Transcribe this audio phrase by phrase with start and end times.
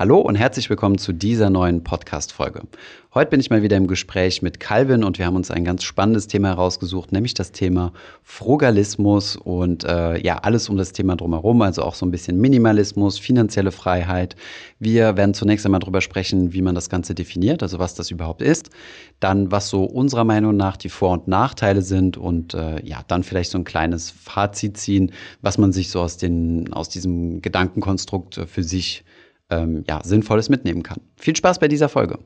[0.00, 2.62] Hallo und herzlich willkommen zu dieser neuen Podcast-Folge.
[3.12, 5.82] Heute bin ich mal wieder im Gespräch mit Calvin und wir haben uns ein ganz
[5.82, 7.92] spannendes Thema herausgesucht, nämlich das Thema
[8.22, 13.18] Frugalismus und äh, ja, alles um das Thema drumherum, also auch so ein bisschen Minimalismus,
[13.18, 14.36] finanzielle Freiheit.
[14.78, 18.40] Wir werden zunächst einmal darüber sprechen, wie man das Ganze definiert, also was das überhaupt
[18.40, 18.70] ist,
[19.18, 23.22] dann was so unserer Meinung nach die Vor- und Nachteile sind und äh, ja, dann
[23.22, 25.12] vielleicht so ein kleines Fazit ziehen,
[25.42, 29.04] was man sich so aus, den, aus diesem Gedankenkonstrukt für sich
[29.50, 31.00] ähm, ja, Sinnvolles mitnehmen kann.
[31.16, 32.18] Viel Spaß bei dieser Folge.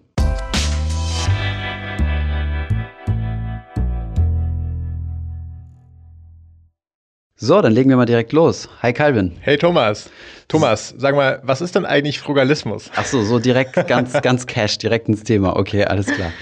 [7.36, 8.70] So, dann legen wir mal direkt los.
[8.80, 9.32] Hi Calvin.
[9.40, 10.08] Hey Thomas.
[10.48, 12.90] Thomas, sag mal, was ist denn eigentlich Frugalismus?
[12.96, 15.56] Ach so, so direkt ganz, ganz cash, direkt ins Thema.
[15.56, 16.32] Okay, alles klar.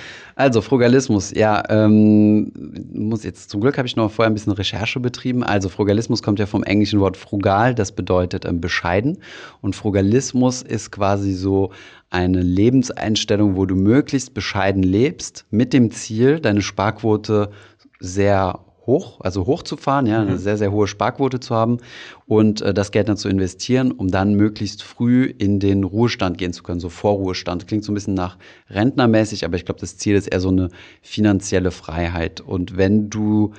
[0.43, 2.51] Also Frugalismus, ja, ähm,
[2.93, 5.45] muss jetzt zum Glück habe ich noch vorher ein bisschen Recherche betrieben.
[5.45, 9.19] Also Frugalismus kommt ja vom englischen Wort frugal, das bedeutet ähm, bescheiden.
[9.61, 11.71] Und Frugalismus ist quasi so
[12.11, 17.51] eine Lebenseinstellung, wo du möglichst bescheiden lebst, mit dem Ziel, deine Sparquote
[18.01, 18.59] sehr
[18.93, 20.39] hoch, also hochzufahren, ja, eine mhm.
[20.39, 21.79] sehr, sehr hohe Sparquote zu haben
[22.27, 26.53] und äh, das Geld dann zu investieren, um dann möglichst früh in den Ruhestand gehen
[26.53, 27.67] zu können, so Vorruhestand.
[27.67, 28.37] Klingt so ein bisschen nach
[28.69, 30.69] Rentnermäßig, aber ich glaube, das Ziel ist eher so eine
[31.01, 32.41] finanzielle Freiheit.
[32.41, 33.53] Und wenn du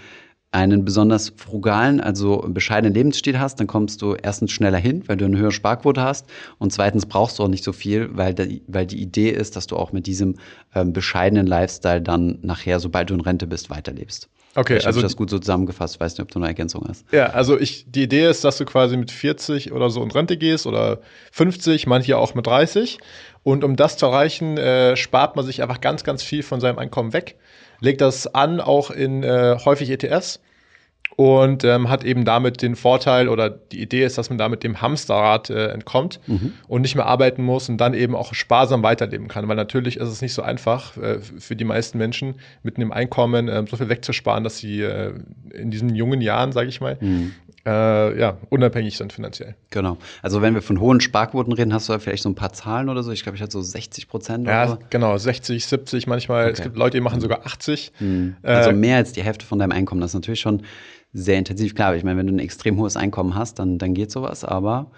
[0.54, 5.26] einen besonders frugalen, also bescheidenen Lebensstil hast, dann kommst du erstens schneller hin, weil du
[5.26, 6.28] eine höhere Sparquote hast
[6.60, 9.66] und zweitens brauchst du auch nicht so viel, weil, die, weil die Idee ist, dass
[9.66, 10.36] du auch mit diesem
[10.76, 14.30] ähm, bescheidenen Lifestyle dann nachher, sobald du in Rente bist, weiterlebst.
[14.56, 16.00] Okay, ich also das gut so zusammengefasst.
[16.00, 17.06] Weiß nicht, ob du eine Ergänzung hast.
[17.12, 20.38] Ja, also ich, die Idee ist, dass du quasi mit 40 oder so in Rente
[20.38, 21.00] gehst oder
[21.32, 23.00] 50, manche auch mit 30.
[23.42, 26.78] Und um das zu erreichen, äh, spart man sich einfach ganz, ganz viel von seinem
[26.78, 27.36] Einkommen weg,
[27.80, 30.40] legt das an auch in äh, häufig ETFs
[31.16, 34.82] und ähm, hat eben damit den Vorteil oder die Idee ist, dass man damit dem
[34.82, 36.54] Hamsterrad äh, entkommt mhm.
[36.68, 39.48] und nicht mehr arbeiten muss und dann eben auch sparsam weiterleben kann.
[39.48, 43.48] Weil natürlich ist es nicht so einfach äh, für die meisten Menschen mit einem Einkommen
[43.48, 45.14] äh, so viel wegzusparen, dass sie äh,
[45.54, 47.34] in diesen jungen Jahren, sage ich mal, mhm.
[47.66, 49.56] Äh, ja, unabhängig sind finanziell.
[49.70, 49.98] Genau.
[50.22, 52.90] Also wenn wir von hohen Sparquoten reden, hast du da vielleicht so ein paar Zahlen
[52.90, 53.12] oder so?
[53.12, 54.48] Ich glaube, ich hatte so 60 Prozent.
[54.48, 54.78] Ja, so.
[54.90, 56.44] genau, 60, 70 manchmal.
[56.44, 56.54] Okay.
[56.54, 57.94] Es gibt Leute, die machen sogar 80.
[58.00, 58.36] Mhm.
[58.44, 60.02] Also äh, mehr als die Hälfte von deinem Einkommen.
[60.02, 60.64] Das ist natürlich schon
[61.14, 61.74] sehr intensiv.
[61.74, 64.92] Klar, ich meine, wenn du ein extrem hohes Einkommen hast, dann, dann geht sowas, aber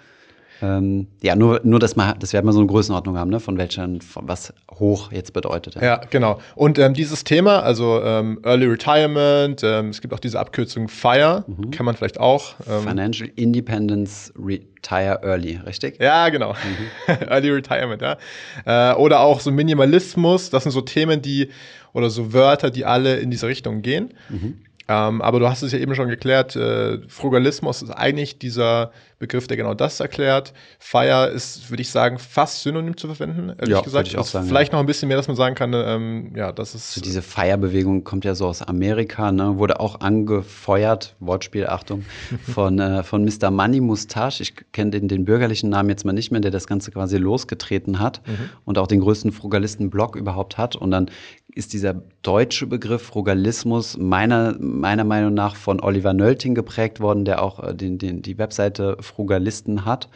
[0.62, 3.40] ähm, ja, nur, nur dass, man, dass wir halt mal so eine Größenordnung haben, ne,
[3.40, 5.74] von welchen, von was hoch jetzt bedeutet.
[5.74, 6.40] Ja, ja genau.
[6.54, 11.44] Und ähm, dieses Thema, also ähm, Early Retirement, ähm, es gibt auch diese Abkürzung FIRE,
[11.46, 11.70] mhm.
[11.70, 12.54] kann man vielleicht auch.
[12.68, 16.00] Ähm, Financial Independence Retire Early, richtig?
[16.00, 16.52] Ja, genau.
[16.52, 17.14] Mhm.
[17.28, 18.16] Early Retirement, ja.
[18.64, 21.50] Äh, oder auch so Minimalismus, das sind so Themen, die,
[21.92, 24.14] oder so Wörter, die alle in diese Richtung gehen.
[24.28, 24.58] Mhm.
[24.88, 29.46] Ähm, aber du hast es ja eben schon geklärt, äh, Frugalismus ist eigentlich dieser Begriff,
[29.46, 30.52] der genau das erklärt.
[30.78, 34.08] Fire ist, würde ich sagen, fast synonym zu verwenden, ehrlich ja, gesagt.
[34.08, 34.76] Ich auch sagen, vielleicht ja.
[34.76, 36.92] noch ein bisschen mehr, dass man sagen kann, ähm, ja, das ist.
[36.92, 39.58] So diese Fire-Bewegung kommt ja so aus Amerika, ne?
[39.58, 42.04] wurde auch angefeuert, Wortspiel, Achtung,
[42.54, 43.50] von, äh, von Mr.
[43.50, 44.42] Money Mustache.
[44.42, 47.98] Ich kenne den, den bürgerlichen Namen jetzt mal nicht mehr, der das Ganze quasi losgetreten
[47.98, 48.50] hat mhm.
[48.66, 50.76] und auch den größten Frugalisten-Blog überhaupt hat.
[50.76, 51.10] Und dann
[51.56, 57.42] ist dieser deutsche Begriff Frugalismus meiner, meiner Meinung nach von Oliver Nölting geprägt worden, der
[57.42, 60.08] auch äh, den, den, die Webseite Frugalisten hat.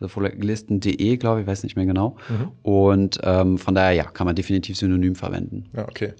[0.00, 2.16] Also frugalisten.de, glaube ich, weiß nicht mehr genau.
[2.28, 2.52] Mhm.
[2.62, 5.66] Und ähm, von daher, ja, kann man definitiv synonym verwenden.
[5.76, 6.14] Ja, okay.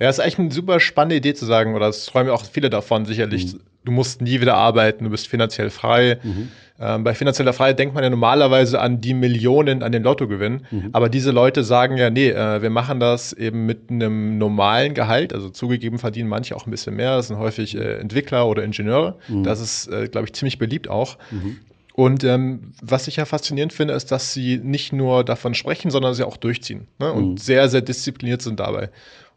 [0.00, 3.04] Ja, ist eigentlich eine super spannende Idee zu sagen, oder das träumen auch viele davon,
[3.04, 3.54] sicherlich.
[3.54, 3.60] Mhm.
[3.84, 6.18] Du musst nie wieder arbeiten, du bist finanziell frei.
[6.24, 6.48] Mhm.
[6.80, 10.62] Ähm, bei finanzieller Freiheit denkt man ja normalerweise an die Millionen an den Lottogewinn.
[10.70, 10.90] Mhm.
[10.92, 15.32] Aber diese Leute sagen ja, nee, äh, wir machen das eben mit einem normalen Gehalt.
[15.32, 17.16] Also zugegeben verdienen manche auch ein bisschen mehr.
[17.16, 19.16] Das sind häufig äh, Entwickler oder Ingenieure.
[19.28, 19.42] Mhm.
[19.42, 21.18] Das ist, äh, glaube ich, ziemlich beliebt auch.
[21.30, 21.58] Mhm.
[21.94, 26.14] Und ähm, was ich ja faszinierend finde, ist, dass sie nicht nur davon sprechen, sondern
[26.14, 27.12] sie auch durchziehen ne?
[27.12, 27.36] und mhm.
[27.38, 28.90] sehr, sehr diszipliniert sind dabei.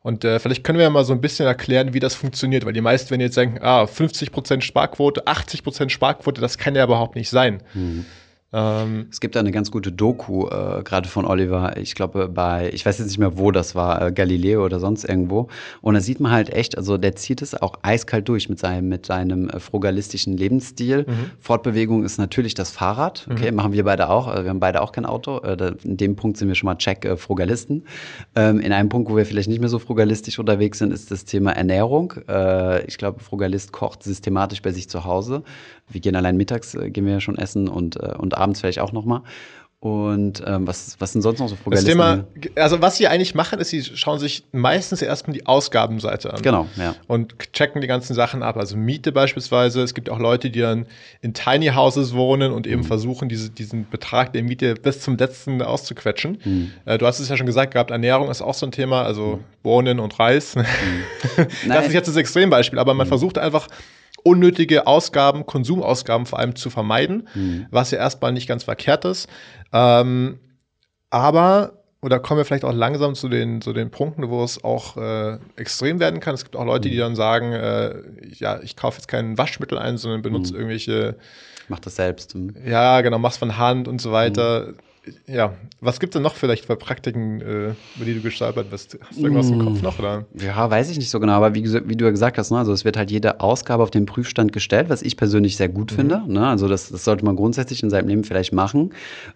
[0.03, 2.73] Und äh, vielleicht können wir ja mal so ein bisschen erklären, wie das funktioniert, weil
[2.73, 7.29] die meisten, wenn jetzt denken, ah, 50% Sparquote, 80% Sparquote, das kann ja überhaupt nicht
[7.29, 7.62] sein.
[7.73, 8.06] Mhm.
[8.53, 12.85] Ähm, es gibt eine ganz gute Doku, äh, gerade von Oliver, ich glaube bei, ich
[12.85, 15.47] weiß jetzt nicht mehr, wo das war, äh, Galileo oder sonst irgendwo.
[15.81, 18.90] Und da sieht man halt echt, also der zieht es auch eiskalt durch mit seinem,
[18.90, 21.05] mit seinem äh, frugalistischen Lebensstil.
[21.08, 21.31] Mhm.
[21.40, 23.26] Fortbewegung ist natürlich das Fahrrad.
[23.31, 23.58] Okay, mhm.
[23.58, 24.34] machen wir beide auch.
[24.34, 25.37] Äh, wir haben beide auch kein Auto.
[25.40, 27.85] Äh, in dem Punkt sind wir schon mal check äh, Frugalisten.
[28.35, 31.23] Ähm, in einem Punkt, wo wir vielleicht nicht mehr so frugalistisch unterwegs sind, ist das
[31.23, 32.14] Thema Ernährung.
[32.87, 35.43] ich glaube, Frugalist kocht systematisch bei sich zu Hause.
[35.91, 39.22] Wir gehen allein mittags, gehen wir ja schon essen und, und abends vielleicht auch nochmal.
[39.82, 41.97] Und ähm, was, was sind sonst noch so Frugalisten?
[41.97, 46.32] Das Thema, also was sie eigentlich machen, ist, sie schauen sich meistens erstmal die Ausgabenseite
[46.32, 46.41] an.
[46.43, 46.93] Genau, ja.
[47.08, 48.58] Und checken die ganzen Sachen ab.
[48.58, 49.82] Also Miete beispielsweise.
[49.82, 50.85] Es gibt auch Leute, die dann
[51.22, 52.85] in Tiny Houses wohnen und eben mhm.
[52.85, 56.38] versuchen, diese, diesen Betrag der Miete bis zum letzten auszuquetschen.
[56.46, 56.72] Mhm.
[56.85, 59.38] Äh, du hast es ja schon gesagt gehabt, Ernährung ist auch so ein Thema, also
[59.38, 59.43] mhm.
[59.64, 60.55] Bohnen und Reis.
[60.55, 60.64] Mhm.
[61.70, 63.09] das ist jetzt das Extrembeispiel, aber man mhm.
[63.09, 63.67] versucht einfach
[64.23, 67.68] unnötige Ausgaben, Konsumausgaben vor allem zu vermeiden, mhm.
[67.72, 69.28] was ja erstmal nicht ganz verkehrt ist.
[69.73, 70.40] Ähm,
[71.09, 74.97] aber oder kommen wir vielleicht auch langsam zu den, zu den Punkten, wo es auch
[74.97, 76.34] äh, extrem werden kann.
[76.34, 77.02] Es gibt auch Leute, die mhm.
[77.02, 77.96] dann sagen, äh,
[78.34, 80.59] ja, ich kaufe jetzt kein Waschmittel ein, sondern benutze mhm.
[80.59, 81.17] irgendwelche.
[81.67, 82.34] Mach das selbst.
[82.34, 82.56] Mhm.
[82.66, 84.74] Ja, genau, mach's von Hand und so weiter.
[85.26, 89.00] Ja, was gibt es denn noch vielleicht für Praktiken, äh, über die du gestolpert bist?
[89.02, 89.84] Hast du irgendwas im Kopf mm.
[89.84, 89.98] noch?
[89.98, 90.26] Oder?
[90.40, 92.72] Ja, weiß ich nicht so genau, aber wie, wie du ja gesagt hast, ne, also
[92.72, 95.96] es wird halt jede Ausgabe auf den Prüfstand gestellt, was ich persönlich sehr gut mhm.
[95.96, 96.24] finde.
[96.28, 96.46] Ne?
[96.46, 98.94] Also das, das, sollte man grundsätzlich in seinem Leben vielleicht machen.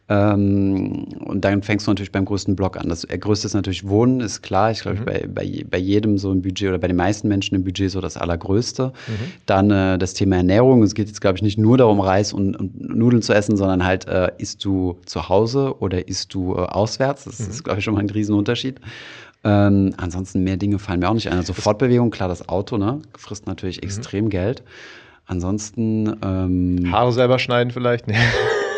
[0.07, 2.87] Ähm, und dann fängst du natürlich beim größten Block an.
[2.87, 4.69] Das äh, größte ist natürlich Wohnen, ist klar.
[4.69, 5.05] Ich glaube, mhm.
[5.05, 8.01] bei, bei, bei jedem so ein Budget oder bei den meisten Menschen im Budget so
[8.01, 8.93] das Allergrößte.
[9.07, 9.13] Mhm.
[9.47, 10.83] Dann äh, das Thema Ernährung.
[10.83, 13.83] Es geht jetzt, glaube ich, nicht nur darum, Reis und, und Nudeln zu essen, sondern
[13.83, 17.25] halt, äh, isst du zu Hause oder isst du äh, auswärts?
[17.25, 17.49] Das mhm.
[17.49, 18.79] ist, glaube ich, schon mal ein Riesenunterschied.
[19.43, 21.37] Ähm, ansonsten mehr Dinge fallen mir auch nicht ein.
[21.37, 23.83] Also Fortbewegung, klar, das Auto, ne, frisst natürlich mhm.
[23.83, 24.63] extrem Geld.
[25.27, 28.05] Ansonsten ähm, Haare selber schneiden vielleicht.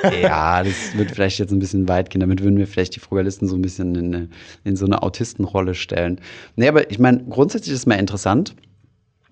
[0.04, 0.22] Nee.
[0.22, 2.20] ja, das wird vielleicht jetzt ein bisschen weit gehen.
[2.20, 4.30] Damit würden wir vielleicht die Frugalisten so ein bisschen in,
[4.64, 6.22] in so eine Autistenrolle stellen.
[6.56, 8.54] Nee, aber ich meine, grundsätzlich ist es mal interessant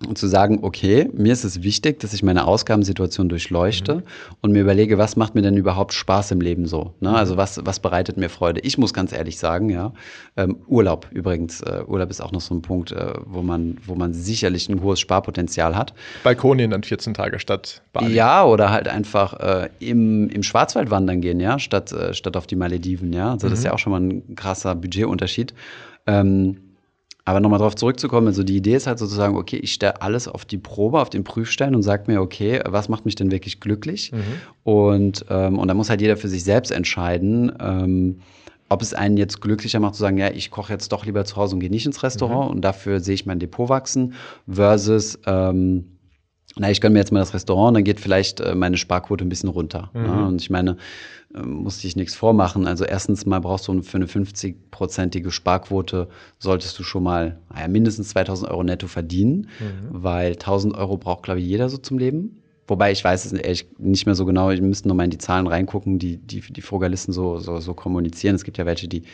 [0.06, 4.02] und zu sagen, okay, mir ist es wichtig, dass ich meine Ausgabensituation durchleuchte mhm.
[4.42, 6.92] und mir überlege, was macht mir denn überhaupt Spaß im Leben so?
[7.00, 7.14] Ne?
[7.14, 7.38] Also mhm.
[7.38, 8.60] was, was bereitet mir Freude?
[8.60, 9.92] Ich muss ganz ehrlich sagen, ja,
[10.36, 13.94] ähm, Urlaub übrigens, äh, Urlaub ist auch noch so ein Punkt, äh, wo, man, wo
[13.94, 15.94] man sicherlich ein hohes Sparpotenzial hat.
[16.24, 18.14] Balkonien dann 14 Tage statt Bali.
[18.14, 22.46] Ja, oder halt einfach äh, im, im Schwarzwald wandern gehen, ja, statt, äh, statt auf
[22.46, 23.30] die Malediven, ja.
[23.32, 23.50] Also mhm.
[23.50, 23.68] das ist mhm.
[23.68, 25.54] ja auch schon mal ein krasser Budgetunterschied.
[26.06, 26.58] Ähm,
[27.26, 30.44] aber nochmal darauf zurückzukommen, also die Idee ist halt sozusagen, okay, ich stelle alles auf
[30.44, 34.12] die Probe, auf den Prüfstein und sage mir, okay, was macht mich denn wirklich glücklich?
[34.12, 34.20] Mhm.
[34.62, 38.20] Und, ähm, und da muss halt jeder für sich selbst entscheiden, ähm,
[38.68, 41.34] ob es einen jetzt glücklicher macht zu sagen, ja, ich koche jetzt doch lieber zu
[41.34, 42.56] Hause und gehe nicht ins Restaurant mhm.
[42.56, 44.14] und dafür sehe ich mein Depot wachsen,
[44.48, 45.95] versus ähm,
[46.58, 49.28] na, ich gönne mir jetzt mal das Restaurant, dann geht vielleicht äh, meine Sparquote ein
[49.28, 49.90] bisschen runter.
[49.92, 50.04] Mhm.
[50.04, 50.78] Ja, und ich meine,
[51.34, 52.66] äh, muss ich nichts vormachen.
[52.66, 56.08] Also erstens mal brauchst du für eine 50-prozentige Sparquote,
[56.38, 59.88] solltest du schon mal naja, mindestens 2000 Euro netto verdienen, mhm.
[59.90, 62.42] weil 1000 Euro braucht, glaube ich, jeder so zum Leben.
[62.68, 64.50] Wobei ich weiß es ehrlich nicht mehr so genau.
[64.50, 67.74] Ich müsste noch mal in die Zahlen reingucken, die die, die Frugalisten so, so, so
[67.74, 68.34] kommunizieren.
[68.34, 69.04] Es gibt ja welche, die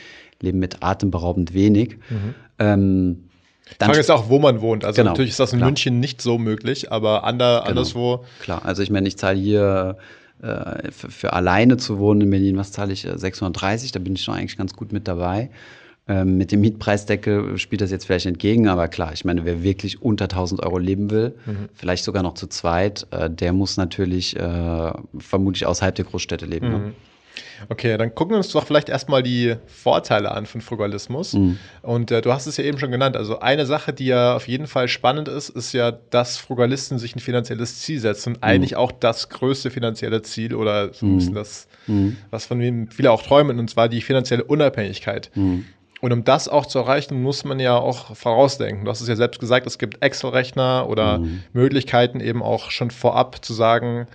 [0.40, 1.98] leben mit atemberaubend wenig.
[2.08, 2.34] Mhm.
[2.58, 3.24] Ähm,
[3.78, 4.84] dann Frage ist auch, wo man wohnt.
[4.84, 5.68] Also genau, natürlich ist das in klar.
[5.68, 7.68] München nicht so möglich, aber ander, genau.
[7.70, 8.24] anderswo.
[8.40, 9.96] Klar, also ich meine, ich zahle hier
[10.42, 13.02] äh, für, für, alleine zu wohnen in Berlin, was zahle ich?
[13.14, 15.50] 630, äh, da bin ich schon eigentlich ganz gut mit dabei.
[16.08, 20.02] Ähm, mit dem Mietpreisdeckel spielt das jetzt vielleicht entgegen, aber klar, ich meine, wer wirklich
[20.02, 21.68] unter 1000 Euro leben will, mhm.
[21.74, 26.70] vielleicht sogar noch zu zweit, äh, der muss natürlich äh, vermutlich außerhalb der Großstädte leben.
[26.70, 26.78] Ne?
[26.78, 26.84] Mhm.
[26.86, 26.92] Ne?
[27.68, 31.34] Okay, dann gucken wir uns doch vielleicht erstmal die Vorteile an von Frugalismus.
[31.34, 31.58] Mhm.
[31.82, 33.16] Und äh, du hast es ja eben schon genannt.
[33.16, 37.16] Also eine Sache, die ja auf jeden Fall spannend ist, ist ja, dass Frugalisten sich
[37.16, 38.34] ein finanzielles Ziel setzen.
[38.34, 38.38] Mhm.
[38.40, 41.36] eigentlich auch das größte finanzielle Ziel oder so ein bisschen mhm.
[41.36, 42.16] das, mhm.
[42.30, 45.30] was von dem viele auch träumen, und zwar die finanzielle Unabhängigkeit.
[45.34, 45.66] Mhm.
[46.02, 48.84] Und um das auch zu erreichen, muss man ja auch vorausdenken.
[48.84, 51.44] Du hast es ja selbst gesagt, es gibt Excel-Rechner oder mhm.
[51.52, 54.08] Möglichkeiten eben auch schon vorab zu sagen,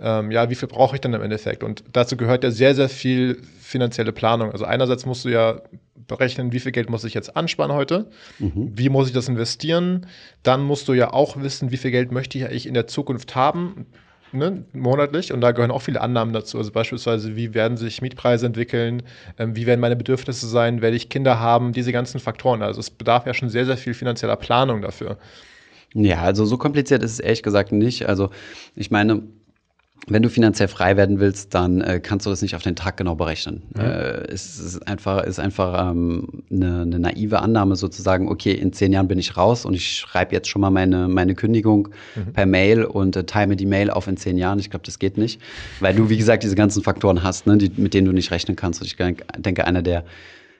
[0.00, 1.62] ähm, ja, wie viel brauche ich denn im Endeffekt?
[1.62, 4.52] Und dazu gehört ja sehr, sehr viel finanzielle Planung.
[4.52, 5.60] Also einerseits musst du ja
[6.06, 8.72] berechnen, wie viel Geld muss ich jetzt ansparen heute, mhm.
[8.74, 10.06] wie muss ich das investieren.
[10.42, 13.86] Dann musst du ja auch wissen, wie viel Geld möchte ich in der Zukunft haben,
[14.32, 15.32] ne, monatlich.
[15.32, 16.58] Und da gehören auch viele Annahmen dazu.
[16.58, 19.02] Also beispielsweise, wie werden sich Mietpreise entwickeln,
[19.38, 22.62] ähm, wie werden meine Bedürfnisse sein, werde ich Kinder haben, diese ganzen Faktoren.
[22.62, 25.18] Also es bedarf ja schon sehr, sehr viel finanzieller Planung dafür.
[25.94, 28.06] Ja, also so kompliziert ist es ehrlich gesagt nicht.
[28.08, 28.30] Also
[28.74, 29.22] ich meine,
[30.06, 32.96] wenn du finanziell frei werden willst, dann äh, kannst du das nicht auf den Tag
[32.96, 33.62] genau berechnen.
[33.74, 33.80] Mhm.
[33.80, 38.92] Äh, es ist einfach, ist einfach ähm, eine, eine naive Annahme sozusagen, okay, in zehn
[38.92, 42.32] Jahren bin ich raus und ich schreibe jetzt schon mal meine, meine Kündigung mhm.
[42.32, 44.58] per Mail und äh, time die Mail auf in zehn Jahren.
[44.58, 45.40] Ich glaube, das geht nicht,
[45.80, 48.56] weil du, wie gesagt, diese ganzen Faktoren hast, ne, die, mit denen du nicht rechnen
[48.56, 48.80] kannst.
[48.80, 50.04] Und ich denke, einer der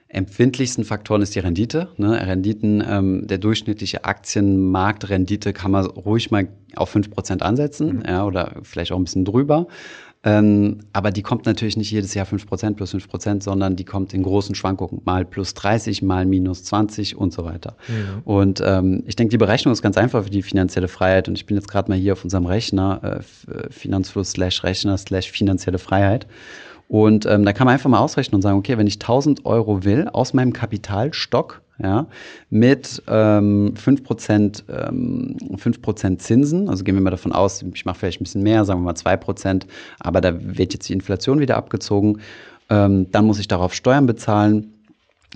[0.07, 1.89] empfindlichsten Faktoren ist die Rendite.
[1.97, 2.11] Ne?
[2.27, 8.03] Renditen, ähm, der durchschnittliche Aktienmarktrendite kann man ruhig mal auf fünf Prozent ansetzen mhm.
[8.07, 9.67] ja, oder vielleicht auch ein bisschen drüber.
[10.25, 13.85] Ähm, aber die kommt natürlich nicht jedes Jahr fünf Prozent plus fünf Prozent, sondern die
[13.85, 17.77] kommt in großen Schwankungen, mal plus 30, mal minus 20 und so weiter.
[17.87, 18.21] Mhm.
[18.25, 21.27] Und ähm, ich denke, die Berechnung ist ganz einfach für die finanzielle Freiheit.
[21.27, 25.29] Und ich bin jetzt gerade mal hier auf unserem Rechner, äh, Finanzfluss slash Rechner slash
[25.29, 26.25] finanzielle Freiheit.
[26.87, 29.83] Und ähm, da kann man einfach mal ausrechnen und sagen, okay, wenn ich 1000 Euro
[29.83, 32.07] will aus meinem Kapitalstock, ja,
[32.49, 38.21] mit ähm, 5%, ähm, 5% Zinsen, also gehen wir mal davon aus, ich mache vielleicht
[38.21, 39.63] ein bisschen mehr, sagen wir mal 2%,
[39.99, 42.21] aber da wird jetzt die Inflation wieder abgezogen,
[42.69, 44.71] ähm, dann muss ich darauf Steuern bezahlen.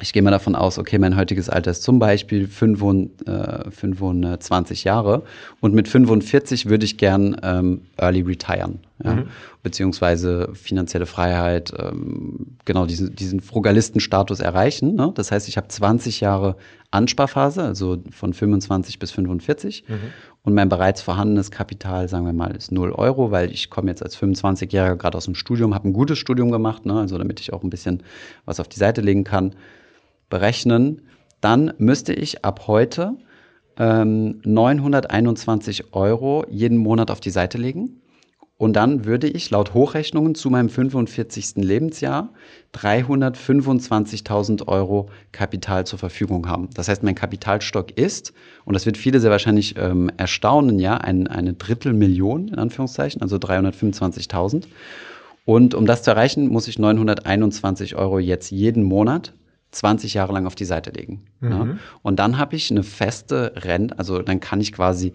[0.01, 5.24] Ich gehe mal davon aus, okay, mein heutiges Alter ist zum Beispiel 25 äh, Jahre
[5.60, 9.15] und mit 45 würde ich gern ähm, early retiren, ja?
[9.15, 9.27] mhm.
[9.63, 14.95] beziehungsweise finanzielle Freiheit, ähm, genau diesen, diesen Frugalistenstatus erreichen.
[14.95, 15.11] Ne?
[15.15, 16.55] Das heißt, ich habe 20 Jahre
[16.91, 19.95] Ansparphase, also von 25 bis 45 mhm.
[20.43, 24.03] und mein bereits vorhandenes Kapital, sagen wir mal, ist 0 Euro, weil ich komme jetzt
[24.03, 26.99] als 25-Jähriger gerade aus dem Studium, habe ein gutes Studium gemacht, ne?
[26.99, 28.03] also damit ich auch ein bisschen
[28.45, 29.55] was auf die Seite legen kann
[30.29, 31.01] berechnen,
[31.41, 33.15] dann müsste ich ab heute
[33.77, 38.01] ähm, 921 Euro jeden Monat auf die Seite legen.
[38.59, 41.55] Und dann würde ich laut Hochrechnungen zu meinem 45.
[41.55, 42.33] Lebensjahr
[42.75, 46.69] 325.000 Euro Kapital zur Verfügung haben.
[46.73, 48.33] Das heißt, mein Kapitalstock ist,
[48.65, 53.37] und das wird viele sehr wahrscheinlich ähm, erstaunen, ja, ein, eine Drittelmillion in Anführungszeichen, also
[53.37, 54.65] 325.000.
[55.45, 59.31] Und um das zu erreichen, muss ich 921 Euro jetzt jeden Monat
[59.71, 61.23] 20 Jahre lang auf die Seite legen.
[61.39, 61.51] Mhm.
[61.51, 61.67] Ja?
[62.01, 65.13] Und dann habe ich eine feste Rente, also dann kann ich quasi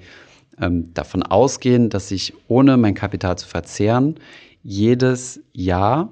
[0.60, 4.16] ähm, davon ausgehen, dass ich ohne mein Kapital zu verzehren
[4.62, 6.10] jedes Jahr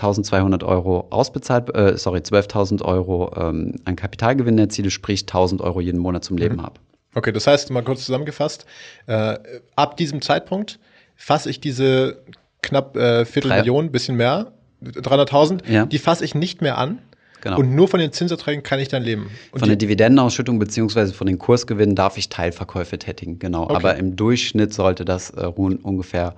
[0.00, 5.98] 1200 Euro ausbezahlt, äh, sorry, 12.000 Euro ähm, an Kapitalgewinn erziele, sprich 1000 Euro jeden
[5.98, 6.62] Monat zum Leben mhm.
[6.62, 6.80] habe.
[7.14, 8.66] Okay, das heißt, mal kurz zusammengefasst,
[9.06, 9.38] äh,
[9.76, 10.78] ab diesem Zeitpunkt
[11.16, 12.22] fasse ich diese
[12.62, 15.86] knapp äh, Viertelmillion, bisschen mehr, 300.000, ja.
[15.86, 17.00] die fasse ich nicht mehr an,
[17.40, 17.58] Genau.
[17.58, 19.30] Und nur von den Zinserträgen kann ich dann leben.
[19.52, 23.64] Und von der Dividendenausschüttung beziehungsweise von den Kursgewinnen darf ich Teilverkäufe tätigen, genau.
[23.64, 23.74] Okay.
[23.74, 26.34] Aber im Durchschnitt sollte das äh, ungefähr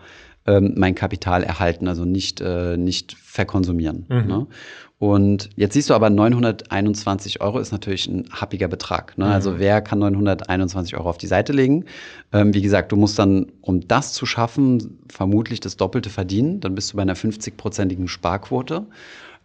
[0.47, 4.07] ähm, mein Kapital erhalten, also nicht, äh, nicht verkonsumieren.
[4.09, 4.27] Mhm.
[4.27, 4.47] Ne?
[4.99, 9.19] Und jetzt siehst du aber, 921 Euro ist natürlich ein happiger Betrag.
[9.19, 9.27] Ne?
[9.27, 9.55] Also mhm.
[9.57, 11.87] Also wer kann 921 Euro auf die Seite legen?
[12.33, 16.61] Ähm, wie gesagt, du musst dann, um das zu schaffen, vermutlich das Doppelte verdienen.
[16.61, 18.87] Dann bist du bei einer 50-prozentigen Sparquote.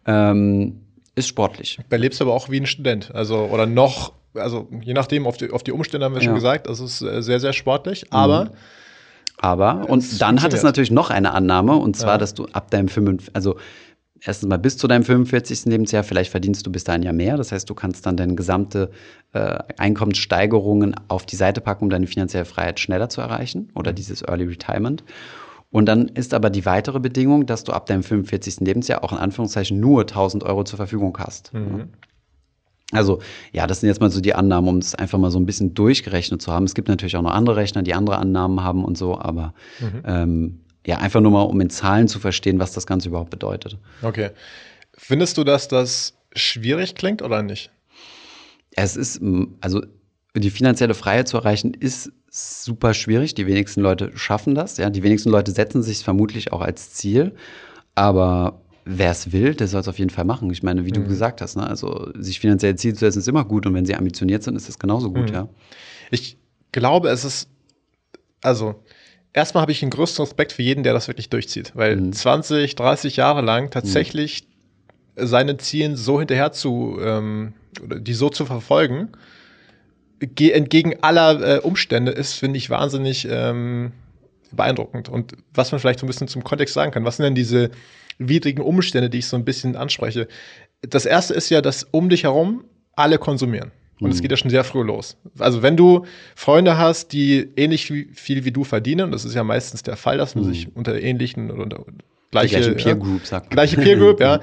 [0.05, 0.81] Ähm,
[1.17, 1.79] ist sportlich.
[1.89, 5.51] Du lebst aber auch wie ein Student, also oder noch, also je nachdem, auf die,
[5.51, 6.25] auf die Umstände haben wir ja.
[6.25, 8.45] schon gesagt, das ist äh, sehr, sehr sportlich, aber.
[8.45, 8.49] Mhm.
[9.39, 12.17] Aber, und dann hat es natürlich noch eine Annahme, und zwar, ja.
[12.17, 13.57] dass du ab deinem 45, also
[14.19, 15.65] erstens mal bis zu deinem 45.
[15.65, 17.37] Lebensjahr, vielleicht verdienst du bis dahin ja mehr.
[17.37, 18.89] Das heißt, du kannst dann deine gesamte
[19.33, 23.95] äh, Einkommenssteigerungen auf die Seite packen, um deine finanzielle Freiheit schneller zu erreichen oder mhm.
[23.95, 25.03] dieses Early Retirement.
[25.69, 28.61] Und dann ist aber die weitere Bedingung, dass du ab deinem 45.
[28.61, 31.53] Lebensjahr auch in Anführungszeichen nur 1000 Euro zur Verfügung hast.
[31.53, 31.89] Mhm.
[32.93, 33.19] Also,
[33.51, 35.73] ja, das sind jetzt mal so die Annahmen, um es einfach mal so ein bisschen
[35.73, 36.63] durchgerechnet zu haben.
[36.63, 40.03] Es gibt natürlich auch noch andere Rechner, die andere Annahmen haben und so, aber mhm.
[40.05, 43.77] ähm, ja, einfach nur mal, um in Zahlen zu verstehen, was das Ganze überhaupt bedeutet.
[44.01, 44.29] Okay.
[44.93, 47.71] Findest du, dass das schwierig klingt oder nicht?
[48.71, 49.21] Es ist,
[49.59, 49.81] also
[50.35, 53.33] die finanzielle Freiheit zu erreichen, ist super schwierig.
[53.35, 54.77] Die wenigsten Leute schaffen das.
[54.77, 57.35] Ja, die wenigsten Leute setzen sich vermutlich auch als Ziel.
[57.95, 60.49] Aber wer es will, der soll es auf jeden Fall machen.
[60.51, 61.03] Ich meine, wie mhm.
[61.03, 61.67] du gesagt hast, ne?
[61.67, 64.67] also sich finanziell Ziel zu setzen ist immer gut und wenn sie ambitioniert sind, ist
[64.67, 65.33] das genauso gut, mhm.
[65.33, 65.49] ja.
[66.09, 66.37] Ich
[66.71, 67.49] glaube, es ist,
[68.41, 68.75] also
[69.33, 72.13] erstmal habe ich einen größten Respekt für jeden, der das wirklich durchzieht, weil mhm.
[72.13, 74.47] 20, 30 Jahre lang tatsächlich
[75.17, 75.27] mhm.
[75.27, 77.53] seinen Zielen so hinterher zu, ähm,
[77.83, 79.09] oder die so zu verfolgen,
[80.19, 83.91] entgegen aller äh, Umstände ist, finde ich, wahnsinnig ähm,
[84.51, 85.09] beeindruckend.
[85.09, 87.71] Und was man vielleicht so ein bisschen zum Kontext sagen kann, was sind denn diese
[88.17, 90.27] widrigen Umstände, die ich so ein bisschen anspreche?
[90.81, 93.71] Das erste ist ja, dass um dich herum alle konsumieren.
[93.99, 94.21] Und es mhm.
[94.23, 95.17] geht ja schon sehr früh los.
[95.39, 96.05] Also wenn du
[96.35, 100.17] Freunde hast, die ähnlich viel wie du verdienen, und das ist ja meistens der Fall,
[100.17, 100.49] dass man mhm.
[100.49, 101.83] sich unter ähnlichen oder
[102.29, 103.49] gleiche, gleiche Peer Group sagt.
[103.49, 104.39] Gleiche Peer Group, ja.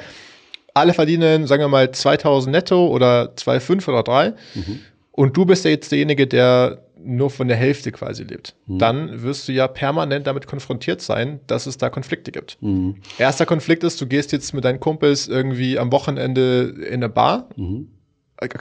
[0.77, 4.35] Alle verdienen, sagen wir mal, 2000 netto oder 2,5 oder 3.
[4.55, 4.81] Mhm
[5.17, 8.79] und du bist ja jetzt derjenige, der nur von der Hälfte quasi lebt, mhm.
[8.81, 12.59] dann wirst du ja permanent damit konfrontiert sein, dass es da Konflikte gibt.
[12.61, 12.97] Mhm.
[13.19, 17.49] Erster Konflikt ist, du gehst jetzt mit deinen Kumpels irgendwie am Wochenende in eine Bar.
[17.55, 17.91] Mhm.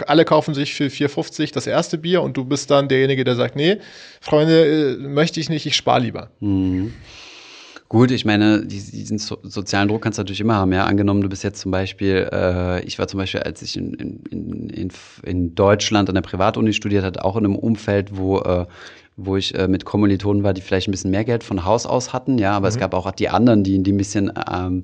[0.06, 3.56] Alle kaufen sich für 4,50 das erste Bier und du bist dann derjenige, der sagt,
[3.56, 3.78] nee,
[4.22, 6.30] Freunde, äh, möchte ich nicht, ich spare lieber.
[7.94, 10.74] Gut, ich meine, diesen so sozialen Druck kannst du natürlich immer haben.
[10.74, 13.94] Ja, angenommen, du bist jetzt zum Beispiel, äh, ich war zum Beispiel, als ich in,
[13.94, 18.66] in, in, in Deutschland an der Privatuni studiert hatte, auch in einem Umfeld, wo äh,
[19.16, 22.14] wo ich äh, mit Kommilitonen war, die vielleicht ein bisschen mehr Geld von Haus aus
[22.14, 22.74] hatten, ja, aber mhm.
[22.74, 24.82] es gab auch die anderen, die, die ein bisschen ähm,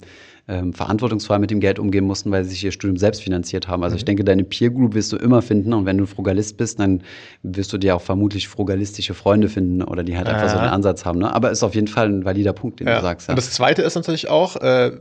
[0.50, 3.84] ähm, verantwortungsvoll mit dem Geld umgehen mussten, weil sie sich ihr Studium selbst finanziert haben.
[3.84, 3.98] Also mhm.
[4.00, 7.04] ich denke, deine Peer Group wirst du immer finden und wenn du Frugalist bist, dann
[7.44, 10.34] wirst du dir auch vermutlich frugalistische Freunde finden oder die halt ja.
[10.34, 11.20] einfach so einen Ansatz haben.
[11.20, 11.34] Ne?
[11.34, 12.96] Aber ist auf jeden Fall ein valider Punkt, den ja.
[12.96, 13.28] du sagst.
[13.28, 13.34] Ja.
[13.34, 14.98] Und das Zweite ist natürlich auch, äh,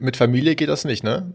[0.00, 1.32] mit Familie geht das nicht, ne?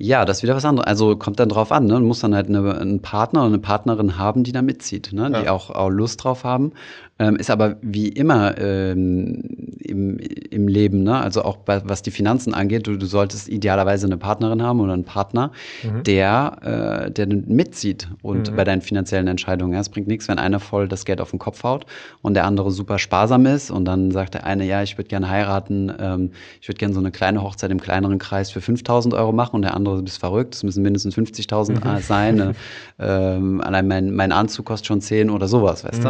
[0.00, 0.86] Ja, das ist wieder was anderes.
[0.86, 1.94] Also kommt dann drauf an, ne?
[1.94, 5.30] Du musst dann halt eine, einen Partner oder eine Partnerin haben, die da mitzieht, ne?
[5.30, 6.72] die auch, auch Lust drauf haben.
[7.18, 9.42] Ähm, ist aber wie immer ähm,
[9.80, 11.18] im, im Leben, ne?
[11.18, 14.92] also auch bei, was die Finanzen angeht, du, du solltest idealerweise eine Partnerin haben oder
[14.92, 15.50] einen Partner,
[15.82, 16.04] mhm.
[16.04, 18.56] der, äh, der mitzieht und mhm.
[18.56, 19.72] bei deinen finanziellen Entscheidungen.
[19.72, 21.86] Ja, es bringt nichts, wenn einer voll das Geld auf den Kopf haut
[22.22, 25.28] und der andere super sparsam ist und dann sagt der eine, ja, ich würde gerne
[25.28, 29.32] heiraten, ähm, ich würde gerne so eine kleine Hochzeit im kleineren Kreis für 5000 Euro
[29.32, 32.00] machen und der andere, du bist verrückt, es müssen mindestens 50.000 mhm.
[32.02, 32.54] sein.
[33.00, 36.08] Ähm, allein mein, mein Anzug kostet schon 10 oder sowas, weißt du?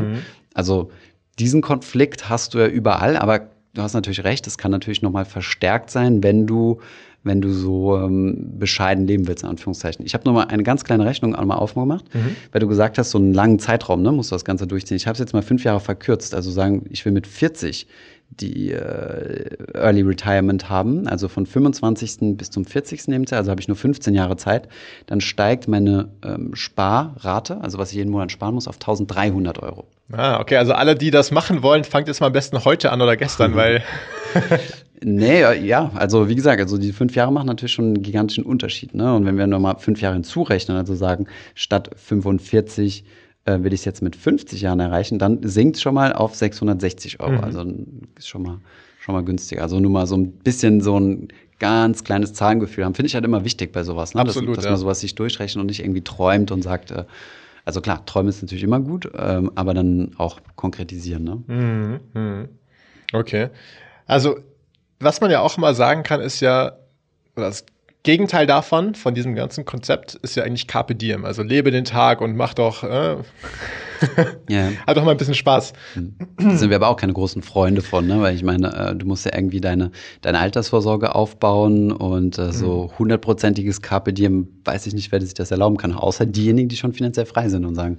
[0.59, 0.91] Also
[1.39, 5.25] diesen Konflikt hast du ja überall, aber du hast natürlich recht, es kann natürlich nochmal
[5.25, 6.81] verstärkt sein, wenn du
[7.25, 10.07] wenn du so ähm, bescheiden leben willst, in Anführungszeichen.
[10.07, 12.37] Ich habe nochmal eine ganz kleine Rechnung einmal aufgemacht, mhm.
[12.53, 14.97] weil du gesagt hast, so einen langen Zeitraum, ne, musst du das Ganze durchziehen.
[14.97, 17.87] Ich habe es jetzt mal fünf Jahre verkürzt, also sagen, ich will mit 40
[18.31, 22.37] die äh, Early Retirement haben, also von 25.
[22.37, 23.07] bis zum 40.
[23.07, 24.69] Lebensjahr, also habe ich nur 15 Jahre Zeit,
[25.07, 29.87] dann steigt meine ähm, Sparrate, also was ich jeden Monat sparen muss, auf 1300 Euro.
[30.13, 33.03] Ah, okay, also alle, die das machen wollen, fangt jetzt mal am besten heute an
[33.03, 33.83] oder gestern, weil.
[35.03, 38.95] nee, ja, also wie gesagt, also die fünf Jahre machen natürlich schon einen gigantischen Unterschied.
[38.95, 39.15] Ne?
[39.15, 43.05] Und wenn wir nochmal fünf Jahre hinzurechnen, also sagen, statt 45
[43.45, 46.35] äh, will ich es jetzt mit 50 Jahren erreichen, dann sinkt es schon mal auf
[46.35, 47.33] 660 Euro.
[47.33, 47.45] Mhm.
[47.45, 47.65] Also
[48.17, 48.61] ist schon mal,
[49.01, 49.63] schon mal günstiger.
[49.63, 52.95] Also nur mal so ein bisschen so ein ganz kleines Zahlengefühl haben.
[52.95, 54.21] Finde ich halt immer wichtig bei sowas, ne?
[54.21, 54.71] Absolut, dass, dass ja.
[54.71, 57.05] man sowas sich durchrechnet und nicht irgendwie träumt und sagt, äh,
[57.69, 61.23] also klar, träumen ist natürlich immer gut, ähm, aber dann auch konkretisieren.
[61.23, 61.43] Ne?
[61.47, 62.49] Mhm, mhm.
[63.13, 63.51] Okay.
[64.07, 64.39] Also,
[65.01, 66.79] was man ja auch mal sagen kann, ist ja,
[67.35, 67.67] das
[68.05, 71.25] Gegenteil davon, von diesem ganzen Konzept, ist ja eigentlich Carpe Diem.
[71.25, 73.17] Also lebe den Tag und mach doch, äh,
[74.49, 74.71] ja.
[74.87, 75.73] Hat doch mal ein bisschen Spaß.
[76.39, 78.21] Da sind wir aber auch keine großen Freunde von, ne?
[78.21, 79.91] weil ich meine, äh, du musst ja irgendwie deine,
[80.21, 82.99] deine Altersvorsorge aufbauen und äh, so mhm.
[82.99, 86.93] hundertprozentiges Carpe Diem, weiß ich nicht, wer sich das erlauben kann, außer diejenigen, die schon
[86.93, 87.97] finanziell frei sind und sagen,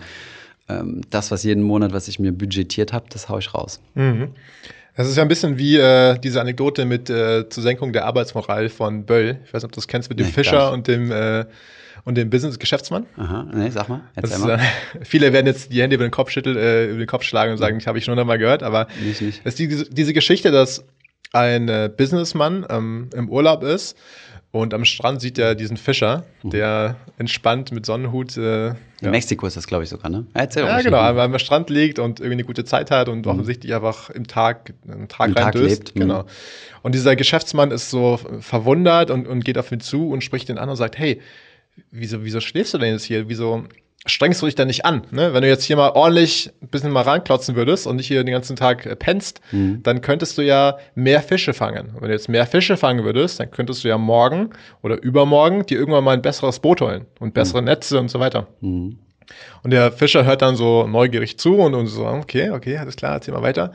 [0.69, 3.81] ähm, das, was jeden Monat, was ich mir budgetiert habe, das haue ich raus.
[3.95, 4.29] Mhm.
[4.95, 8.69] Das ist ja ein bisschen wie äh, diese Anekdote mit äh, zur Senkung der Arbeitsmoral
[8.69, 9.39] von Böll.
[9.45, 11.45] Ich weiß nicht, ob du das kennst mit dem nee, Fischer und dem äh,
[12.05, 13.05] und dem Business-Geschäftsmann.
[13.17, 14.01] Aha, nee, sag mal.
[14.15, 14.59] Das, mal.
[14.59, 14.59] Äh,
[15.03, 17.57] viele werden jetzt die Hände über den Kopf schütteln, äh, über den Kopf schlagen und
[17.57, 19.41] sagen, ich habe ich schon einmal gehört, aber nicht, nicht.
[19.43, 20.85] es ist die, diese Geschichte, dass
[21.33, 23.97] ein äh, Businessmann ähm, im Urlaub ist
[24.51, 26.49] und am Strand sieht er diesen Fischer, mhm.
[26.49, 28.35] der entspannt mit Sonnenhut.
[28.35, 29.11] Äh, in ja.
[29.11, 30.25] Mexiko ist das, glaube ich, sogar, ne?
[30.33, 33.31] Erzähl ja, genau, aber am Strand liegt und irgendwie eine gute Zeit hat und mhm.
[33.31, 35.95] offensichtlich einfach im Tag, im Tag Im rein Tag lebt.
[35.95, 35.99] Mhm.
[35.99, 36.25] Genau.
[36.81, 40.57] Und dieser Geschäftsmann ist so verwundert und, und geht auf ihn zu und spricht ihn
[40.57, 41.21] an und sagt: Hey,
[41.91, 43.29] wieso, wieso schläfst du denn jetzt hier?
[43.29, 43.65] Wieso
[44.05, 45.03] strengst du dich da nicht an.
[45.11, 45.33] Ne?
[45.33, 48.33] Wenn du jetzt hier mal ordentlich ein bisschen mal ranklotzen würdest und nicht hier den
[48.33, 49.83] ganzen Tag äh, pennst, mhm.
[49.83, 51.89] dann könntest du ja mehr Fische fangen.
[51.89, 55.65] Und wenn du jetzt mehr Fische fangen würdest, dann könntest du ja morgen oder übermorgen
[55.65, 57.65] dir irgendwann mal ein besseres Boot holen und bessere mhm.
[57.65, 58.47] Netze und so weiter.
[58.61, 58.99] Mhm.
[59.63, 63.13] Und der Fischer hört dann so neugierig zu und, und so, okay, okay, alles klar,
[63.13, 63.73] erzähl mal weiter.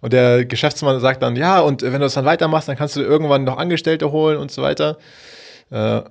[0.00, 3.00] Und der Geschäftsmann sagt dann, ja, und wenn du das dann weitermachst, dann kannst du
[3.00, 4.98] irgendwann noch Angestellte holen und so weiter.
[5.70, 6.02] Äh,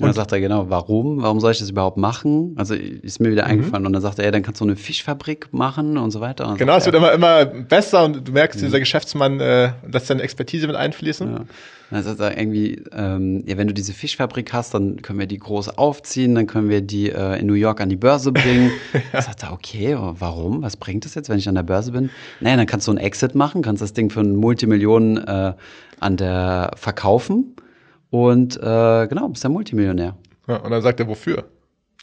[0.00, 1.22] und dann sagt er genau, warum?
[1.22, 2.54] Warum soll ich das überhaupt machen?
[2.56, 3.50] Also ist mir wieder mhm.
[3.50, 3.84] eingefallen.
[3.86, 6.48] Und dann sagt er, ja, dann kannst du eine Fischfabrik machen und so weiter.
[6.48, 8.66] Und genau, es wird immer, immer besser und du merkst, mhm.
[8.66, 11.32] dieser Geschäftsmann äh, lässt seine Expertise mit einfließen.
[11.32, 11.40] Ja.
[11.90, 15.38] Dann sagt er irgendwie, ähm, ja, wenn du diese Fischfabrik hast, dann können wir die
[15.38, 18.70] groß aufziehen, dann können wir die äh, in New York an die Börse bringen.
[18.92, 19.00] ja.
[19.12, 20.62] Dann sagt er, okay, warum?
[20.62, 22.08] Was bringt das jetzt, wenn ich an der Börse bin?
[22.40, 25.52] Naja, dann kannst du einen Exit machen, kannst das Ding für Multimillionen äh,
[25.98, 27.54] an der verkaufen
[28.10, 30.16] und äh, genau, bist der Multimillionär.
[30.48, 31.44] Ja, und dann sagt er, wofür?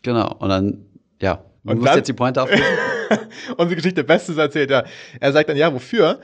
[0.03, 0.85] Genau, und dann,
[1.21, 2.63] ja, du und musst dann, jetzt die Pointe auflösen.
[3.57, 4.83] Unsere Geschichte Bestes erzählt, ja.
[5.19, 6.19] Er sagt dann, ja, wofür?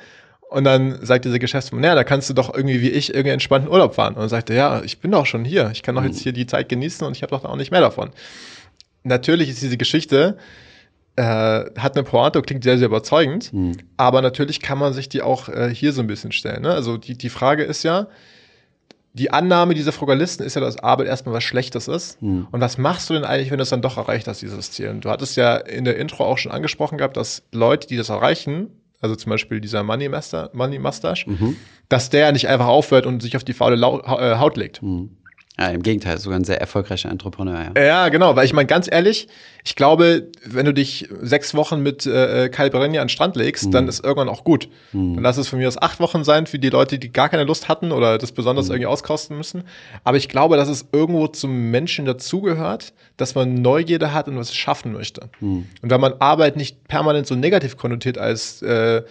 [0.49, 3.71] Und dann sagt dieser Geschäftsmann, naja, da kannst du doch irgendwie wie ich irgendwie entspannten
[3.71, 4.13] Urlaub fahren.
[4.13, 5.71] Und dann sagt er, ja, ich bin doch schon hier.
[5.73, 6.23] Ich kann doch jetzt mhm.
[6.23, 8.11] hier die Zeit genießen und ich habe doch auch nicht mehr davon.
[9.03, 10.37] Natürlich ist diese Geschichte,
[11.15, 13.77] äh, hat eine Pointe, klingt sehr, sehr überzeugend, mhm.
[13.97, 16.61] aber natürlich kann man sich die auch äh, hier so ein bisschen stellen.
[16.61, 16.71] Ne?
[16.71, 18.07] Also die, die Frage ist ja,
[19.13, 22.19] die Annahme dieser Frugalisten ist ja, dass Arbeit erstmal was Schlechtes ist.
[22.19, 22.47] Hm.
[22.51, 24.89] Und was machst du denn eigentlich, wenn du es dann doch erreicht hast, dieses Ziel?
[24.89, 28.09] Und du hattest ja in der Intro auch schon angesprochen gehabt, dass Leute, die das
[28.09, 28.71] erreichen,
[29.01, 31.57] also zum Beispiel dieser Money, Master, Money Mustache, mhm.
[31.89, 34.81] dass der nicht einfach aufhört und sich auf die faule äh, Haut legt.
[34.81, 35.17] Mhm.
[35.59, 37.71] Ja, im Gegenteil, sogar ein sehr erfolgreicher Entrepreneur.
[37.75, 39.27] Ja, ja genau, weil ich meine, ganz ehrlich,
[39.63, 43.71] ich glaube, wenn du dich sechs Wochen mit äh, Calperennia an den Strand legst, mhm.
[43.71, 44.67] dann ist irgendwann auch gut.
[44.93, 45.13] Mhm.
[45.13, 47.43] Dann lass es von mir aus acht Wochen sein für die Leute, die gar keine
[47.43, 48.73] Lust hatten oder das besonders mhm.
[48.73, 49.63] irgendwie auskosten müssen.
[50.03, 54.55] Aber ich glaube, dass es irgendwo zum Menschen dazugehört, dass man Neugierde hat und was
[54.55, 55.29] schaffen möchte.
[55.39, 55.67] Mhm.
[55.83, 59.03] Und wenn man Arbeit nicht permanent so negativ konnotiert als äh,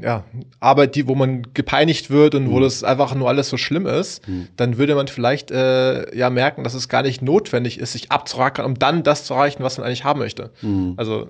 [0.00, 0.24] ja,
[0.60, 2.50] Arbeit, die, wo man gepeinigt wird und mhm.
[2.52, 4.48] wo das einfach nur alles so schlimm ist, mhm.
[4.56, 8.66] dann würde man vielleicht äh, ja merken, dass es gar nicht notwendig ist, sich abzurackern,
[8.66, 10.50] um dann das zu erreichen, was man eigentlich haben möchte.
[10.62, 10.94] Mhm.
[10.96, 11.28] Also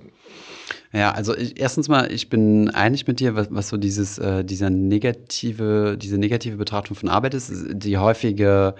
[0.93, 4.45] ja, also ich, erstens mal, ich bin einig mit dir, was, was so dieses, äh,
[4.45, 8.75] dieser negative, diese negative Betrachtung von Arbeit ist, die häufige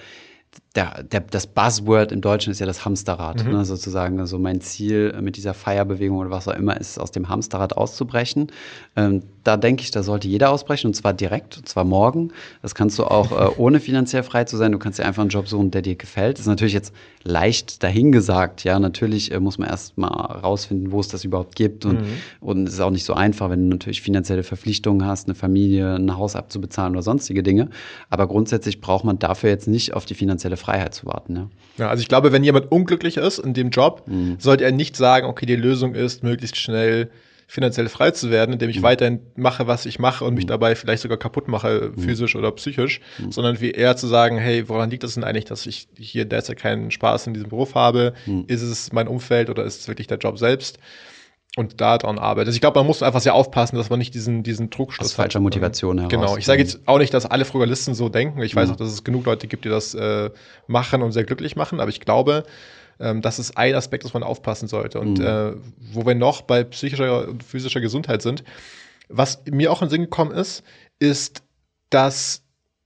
[0.76, 3.52] der, der, das Buzzword im Deutschen ist ja das Hamsterrad, mhm.
[3.52, 4.20] ne, sozusagen.
[4.20, 8.48] Also mein Ziel mit dieser Feierbewegung oder was auch immer ist, aus dem Hamsterrad auszubrechen.
[8.96, 12.32] Ähm, da denke ich, da sollte jeder ausbrechen und zwar direkt, und zwar morgen.
[12.64, 14.72] Das kannst du auch äh, ohne finanziell frei zu sein.
[14.72, 16.38] Du kannst dir einfach einen Job suchen, der dir gefällt.
[16.38, 18.64] Das ist natürlich jetzt leicht dahingesagt.
[18.64, 21.86] Ja, natürlich äh, muss man erst mal rausfinden, wo es das überhaupt gibt.
[21.86, 22.18] Und, mhm.
[22.40, 25.96] und es ist auch nicht so einfach, wenn du natürlich finanzielle Verpflichtungen hast, eine Familie,
[25.96, 27.70] ein Haus abzubezahlen oder sonstige Dinge.
[28.10, 31.36] Aber grundsätzlich braucht man dafür jetzt nicht auf die finanzielle Freiheit zu warten.
[31.36, 31.50] Ja.
[31.78, 34.36] ja also ich glaube, wenn jemand unglücklich ist in dem Job, mhm.
[34.40, 37.10] sollte er nicht sagen, okay, die Lösung ist, möglichst schnell
[37.54, 38.84] finanziell frei zu werden, indem ich mhm.
[38.84, 40.50] weiterhin mache, was ich mache und mich mhm.
[40.50, 42.02] dabei vielleicht sogar kaputt mache, mhm.
[42.02, 43.32] physisch oder psychisch, mhm.
[43.32, 46.58] sondern wie eher zu sagen, hey, woran liegt es denn eigentlich, dass ich hier derzeit
[46.58, 48.16] keinen Spaß in diesem Beruf habe?
[48.48, 50.80] Ist es mein Umfeld oder ist es wirklich der Job selbst?
[51.56, 52.48] und da dran arbeitet.
[52.48, 55.14] Also ich glaube, man muss einfach sehr aufpassen, dass man nicht diesen, diesen Trugschluss Aus
[55.14, 56.10] falscher Motivation heraus.
[56.10, 56.36] Genau.
[56.36, 58.42] Ich sage jetzt auch nicht, dass alle Frugalisten so denken.
[58.42, 58.74] Ich weiß ja.
[58.74, 60.32] auch, dass es genug Leute gibt, die das äh,
[60.66, 61.80] machen und sehr glücklich machen.
[61.80, 62.44] Aber ich glaube,
[63.00, 65.00] ähm, das ist ein Aspekt, dass man aufpassen sollte.
[65.00, 65.26] Und mhm.
[65.26, 65.54] äh,
[65.92, 68.44] wo wir noch bei psychischer und physischer Gesundheit sind,
[69.10, 70.64] was mir auch in den Sinn gekommen ist,
[71.00, 71.44] ist,
[71.90, 72.44] dass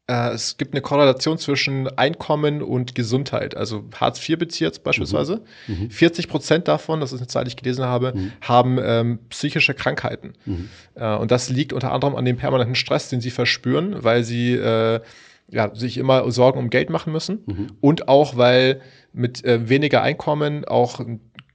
[0.07, 3.55] äh, es gibt eine Korrelation zwischen Einkommen und Gesundheit.
[3.55, 5.41] Also Hartz-IV-Bezieher beispielsweise.
[5.67, 5.83] Mhm.
[5.83, 5.91] mhm.
[5.91, 8.31] 40 Prozent davon, das ist eine Zahl, die ich gelesen habe, mhm.
[8.41, 10.33] haben ähm, psychische Krankheiten.
[10.45, 10.69] Mhm.
[10.95, 14.53] Äh, und das liegt unter anderem an dem permanenten Stress, den sie verspüren, weil sie
[14.53, 15.01] äh,
[15.49, 17.43] ja, sich immer Sorgen um Geld machen müssen.
[17.45, 17.67] Mhm.
[17.79, 18.81] Und auch, weil
[19.17, 21.01] mit äh, weniger Einkommen auch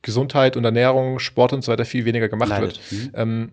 [0.02, 2.80] Gesundheit und Ernährung, Sport und so weiter viel weniger gemacht Leidet.
[2.90, 3.02] wird.
[3.02, 3.10] Mhm.
[3.14, 3.52] Ähm,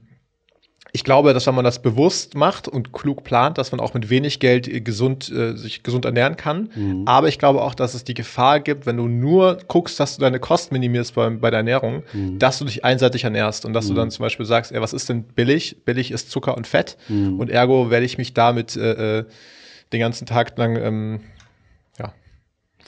[0.91, 4.09] ich glaube, dass wenn man das bewusst macht und klug plant, dass man auch mit
[4.09, 6.71] wenig Geld äh, gesund, äh, sich gesund ernähren kann.
[6.73, 7.03] Mhm.
[7.05, 10.21] Aber ich glaube auch, dass es die Gefahr gibt, wenn du nur guckst, dass du
[10.21, 12.39] deine Kosten minimierst bei, bei der Ernährung, mhm.
[12.39, 13.89] dass du dich einseitig ernährst und dass mhm.
[13.89, 15.77] du dann zum Beispiel sagst, ey, was ist denn billig?
[15.85, 17.39] Billig ist Zucker und Fett mhm.
[17.39, 19.25] und ergo werde ich mich damit äh, äh,
[19.93, 21.19] den ganzen Tag lang ähm,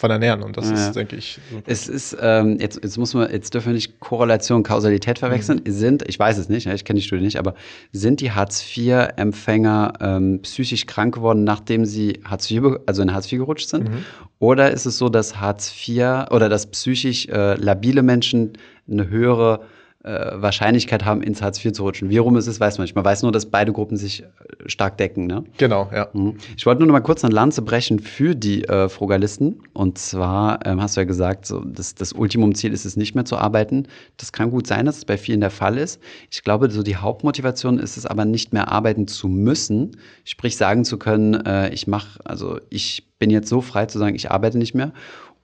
[0.01, 0.43] von ernähren.
[0.43, 0.73] Und das ja.
[0.73, 1.39] ist, denke ich.
[1.49, 5.61] So es ist, ähm, jetzt, jetzt muss man, jetzt dürfen wir nicht Korrelation, Kausalität verwechseln.
[5.65, 5.71] Mhm.
[5.71, 7.53] Sind, ich weiß es nicht, ich kenne die Studie nicht, aber
[7.93, 13.39] sind die Hartz-IV-Empfänger ähm, psychisch krank geworden, nachdem sie Hartz IV, also in Hartz IV
[13.39, 13.89] gerutscht sind?
[13.89, 14.05] Mhm.
[14.39, 18.53] Oder ist es so, dass Hartz IV oder dass psychisch äh, labile Menschen
[18.89, 19.61] eine höhere
[20.03, 22.09] äh, Wahrscheinlichkeit haben, ins Hartz IV zu rutschen.
[22.09, 22.95] Wie rum es ist, weiß man nicht.
[22.95, 24.25] Man weiß nur, dass beide Gruppen sich äh,
[24.65, 25.27] stark decken.
[25.27, 25.43] Ne?
[25.57, 26.07] Genau, ja.
[26.13, 26.37] Mhm.
[26.57, 29.61] Ich wollte nur noch mal kurz eine Lanze brechen für die äh, Frugalisten.
[29.73, 33.25] Und zwar ähm, hast du ja gesagt, so, das, das Ultimumziel ist es nicht mehr
[33.25, 33.87] zu arbeiten.
[34.17, 36.01] Das kann gut sein, dass es bei vielen der Fall ist.
[36.31, 39.97] Ich glaube, so die Hauptmotivation ist es aber nicht mehr arbeiten zu müssen.
[40.23, 44.15] Sprich, sagen zu können, äh, ich mache, also ich bin jetzt so frei zu sagen,
[44.15, 44.93] ich arbeite nicht mehr.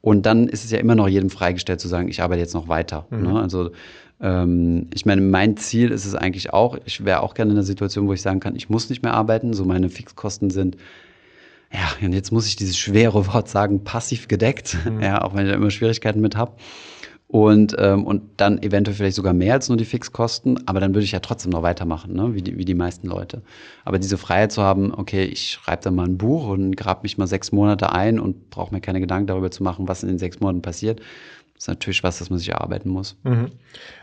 [0.01, 2.67] Und dann ist es ja immer noch jedem freigestellt zu sagen, ich arbeite jetzt noch
[2.67, 3.05] weiter.
[3.09, 3.21] Mhm.
[3.23, 3.41] Ne?
[3.41, 3.71] Also
[4.21, 7.65] ähm, ich meine, mein Ziel ist es eigentlich auch, ich wäre auch gerne in einer
[7.65, 10.77] Situation, wo ich sagen kann, ich muss nicht mehr arbeiten, so meine Fixkosten sind
[11.71, 15.01] ja, und jetzt muss ich dieses schwere Wort sagen, passiv gedeckt, mhm.
[15.01, 16.53] ja, auch wenn ich da immer Schwierigkeiten mit habe.
[17.29, 21.03] Und, ähm, und dann eventuell vielleicht sogar mehr als nur die Fixkosten, aber dann würde
[21.03, 22.33] ich ja trotzdem noch weitermachen, ne?
[22.33, 23.41] wie, die, wie die meisten Leute.
[23.83, 27.17] Aber diese Freiheit zu haben, okay, ich schreibe dann mal ein Buch und grab mich
[27.17, 30.19] mal sechs Monate ein und brauche mir keine Gedanken darüber zu machen, was in den
[30.19, 31.01] sechs Monaten passiert,
[31.57, 33.15] das ist natürlich was, das man sich erarbeiten muss.
[33.23, 33.49] Mhm.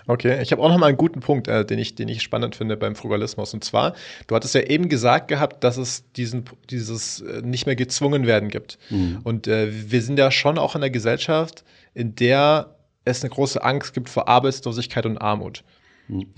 [0.08, 2.56] Okay, ich habe auch noch mal einen guten Punkt, äh, den, ich, den ich spannend
[2.56, 3.54] finde beim Frugalismus.
[3.54, 3.94] Und zwar,
[4.26, 8.48] du hattest ja eben gesagt gehabt, dass es diesen, dieses äh, nicht mehr gezwungen werden
[8.48, 8.80] gibt.
[8.90, 9.20] Mhm.
[9.22, 11.62] Und äh, wir sind ja schon auch in einer Gesellschaft,
[11.94, 15.62] in der es eine große Angst gibt vor Arbeitslosigkeit und Armut.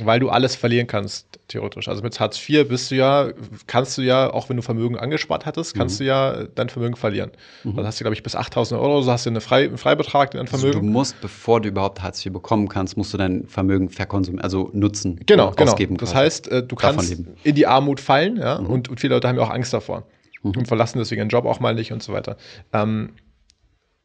[0.02, 1.88] Weil du alles verlieren kannst, theoretisch.
[1.88, 3.31] Also mit Hartz IV bist du ja,
[3.66, 6.05] kannst du ja, auch wenn du Vermögen angespart hattest, kannst mhm.
[6.05, 7.33] du ja dein Vermögen verlieren.
[7.64, 7.72] Mhm.
[7.76, 10.35] Also hast du, glaube ich, bis 8000 Euro, so hast du eine Frei, einen Freibetrag
[10.35, 10.68] in dein Vermögen.
[10.68, 14.42] Also du musst, bevor du überhaupt Hartz IV bekommen kannst, musst du dein Vermögen verkonsumieren,
[14.42, 15.20] also nutzen.
[15.26, 15.72] Genau, genau.
[15.72, 18.66] Ausgeben das heißt, äh, du kannst in die Armut fallen, ja, mhm.
[18.66, 20.07] und, und, viele Leute haben ja auch Angst davor
[20.42, 20.52] mhm.
[20.59, 22.37] und verlassen deswegen ihren Job auch mal nicht und so weiter.
[22.72, 23.14] Ähm,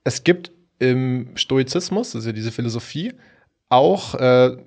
[0.04, 3.14] es gibt im Stoizismus, also diese Philosophie,
[3.70, 4.58] auch äh,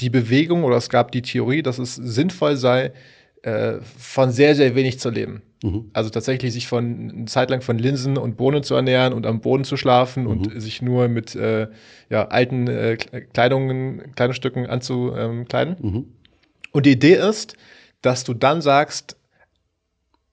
[0.00, 2.92] die Bewegung oder es gab die Theorie, dass es sinnvoll sei,
[3.42, 5.42] äh, von sehr, sehr wenig zu leben.
[5.62, 5.90] Mhm.
[5.92, 9.40] Also tatsächlich sich von eine Zeit lang von Linsen und Bohnen zu ernähren und am
[9.40, 10.30] Boden zu schlafen mhm.
[10.30, 11.68] und sich nur mit äh,
[12.10, 15.76] ja, alten äh, Kleidungen, Kleidungsstücken anzukleiden.
[15.80, 16.04] Mhm.
[16.72, 17.56] Und die Idee ist,
[18.00, 19.16] dass du dann sagst,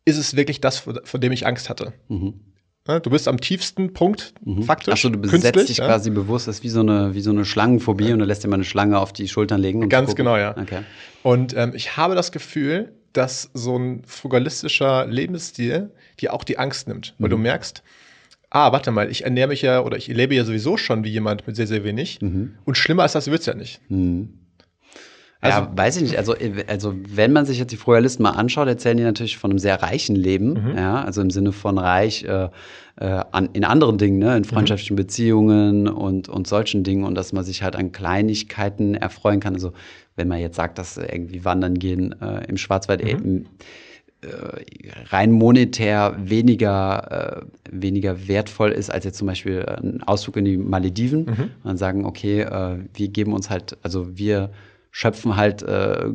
[0.05, 1.93] ist es wirklich das, vor dem ich Angst hatte?
[2.07, 2.39] Mhm.
[2.87, 4.63] Ne, du bist am tiefsten Punkt, mhm.
[4.63, 4.93] faktisch.
[4.93, 5.85] Achso, du besetzt dich ja?
[5.85, 8.13] quasi bewusst, das ist wie so eine, wie so eine Schlangenphobie ja.
[8.13, 9.83] und du lässt dir mal eine Schlange auf die Schultern legen.
[9.83, 10.57] Um Ganz genau, ja.
[10.57, 10.83] Okay.
[11.21, 16.87] Und ähm, ich habe das Gefühl, dass so ein frugalistischer Lebensstil dir auch die Angst
[16.87, 17.31] nimmt, weil mhm.
[17.31, 17.83] du merkst,
[18.49, 21.45] ah, warte mal, ich ernähre mich ja oder ich lebe ja sowieso schon wie jemand
[21.47, 22.21] mit sehr, sehr wenig.
[22.21, 22.55] Mhm.
[22.65, 23.81] Und schlimmer als das wird es ja nicht.
[23.89, 24.38] Mhm.
[25.41, 26.17] Also, ja, weiß ich nicht.
[26.17, 26.35] Also,
[26.67, 29.81] also, wenn man sich jetzt die Frugalisten mal anschaut, erzählen die natürlich von einem sehr
[29.81, 30.71] reichen Leben.
[30.71, 30.77] Mhm.
[30.77, 32.49] Ja, also im Sinne von reich äh,
[32.97, 34.35] äh, an, in anderen Dingen, ne?
[34.35, 34.47] in mhm.
[34.47, 34.97] freundschaftlichen mhm.
[34.97, 39.53] Beziehungen und, und solchen Dingen und dass man sich halt an Kleinigkeiten erfreuen kann.
[39.53, 39.71] Also,
[40.17, 43.09] wenn man jetzt sagt, dass irgendwie wandern gehen äh, im Schwarzwald mhm.
[43.09, 43.45] eben
[44.21, 44.27] äh,
[45.09, 50.57] rein monetär weniger, äh, weniger wertvoll ist als jetzt zum Beispiel ein Ausflug in die
[50.57, 51.21] Malediven.
[51.21, 51.29] Mhm.
[51.29, 54.49] Und dann sagen, okay, äh, wir geben uns halt, also wir
[54.91, 56.05] schöpfen halt äh,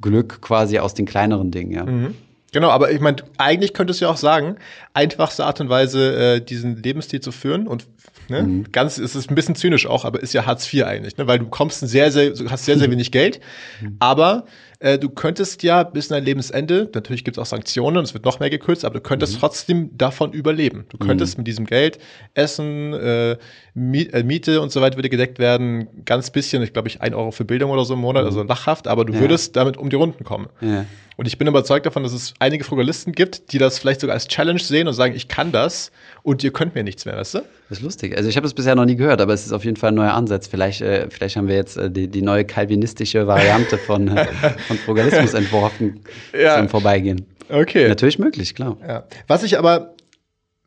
[0.00, 1.84] Glück quasi aus den kleineren Dingen, ja.
[1.84, 2.14] Mhm.
[2.52, 4.56] Genau, aber ich meine, eigentlich könntest du ja auch sagen,
[4.92, 7.88] einfachste Art und Weise, äh, diesen Lebensstil zu führen und
[8.28, 8.70] ne, mhm.
[8.70, 11.40] ganz, es ist ein bisschen zynisch auch, aber ist ja Hartz IV eigentlich, ne, weil
[11.40, 13.40] du bekommst ein sehr, sehr, hast sehr, sehr wenig Geld,
[13.80, 13.96] mhm.
[13.98, 14.46] aber
[14.84, 18.38] äh, du könntest ja bis dein Lebensende, natürlich gibt es auch Sanktionen, es wird noch
[18.38, 19.38] mehr gekürzt, aber du könntest mhm.
[19.38, 20.84] trotzdem davon überleben.
[20.90, 21.40] Du könntest mhm.
[21.40, 21.98] mit diesem Geld
[22.34, 23.38] Essen, äh, äh,
[23.74, 27.46] Miete und so weiter würde gedeckt werden, ganz bisschen, ich glaube ich, ein Euro für
[27.46, 28.28] Bildung oder so im Monat, mhm.
[28.28, 29.20] also lachhaft, aber du ja.
[29.20, 30.48] würdest damit um die Runden kommen.
[30.60, 30.84] Ja.
[31.16, 34.28] Und ich bin überzeugt davon, dass es einige Frugalisten gibt, die das vielleicht sogar als
[34.28, 35.92] Challenge sehen und sagen, ich kann das
[36.24, 37.38] und ihr könnt mir nichts mehr, weißt du?
[37.68, 38.16] Das ist lustig.
[38.16, 39.94] Also ich habe es bisher noch nie gehört, aber es ist auf jeden Fall ein
[39.94, 40.46] neuer Ansatz.
[40.46, 44.26] Vielleicht, äh, vielleicht haben wir jetzt äh, die, die neue kalvinistische Variante von, äh,
[44.66, 46.00] von Frugalismus entworfen
[46.32, 46.56] ja.
[46.56, 47.26] zum Vorbeigehen.
[47.50, 47.88] Okay.
[47.88, 48.78] Natürlich möglich, klar.
[48.88, 49.04] Ja.
[49.26, 49.94] Was ich aber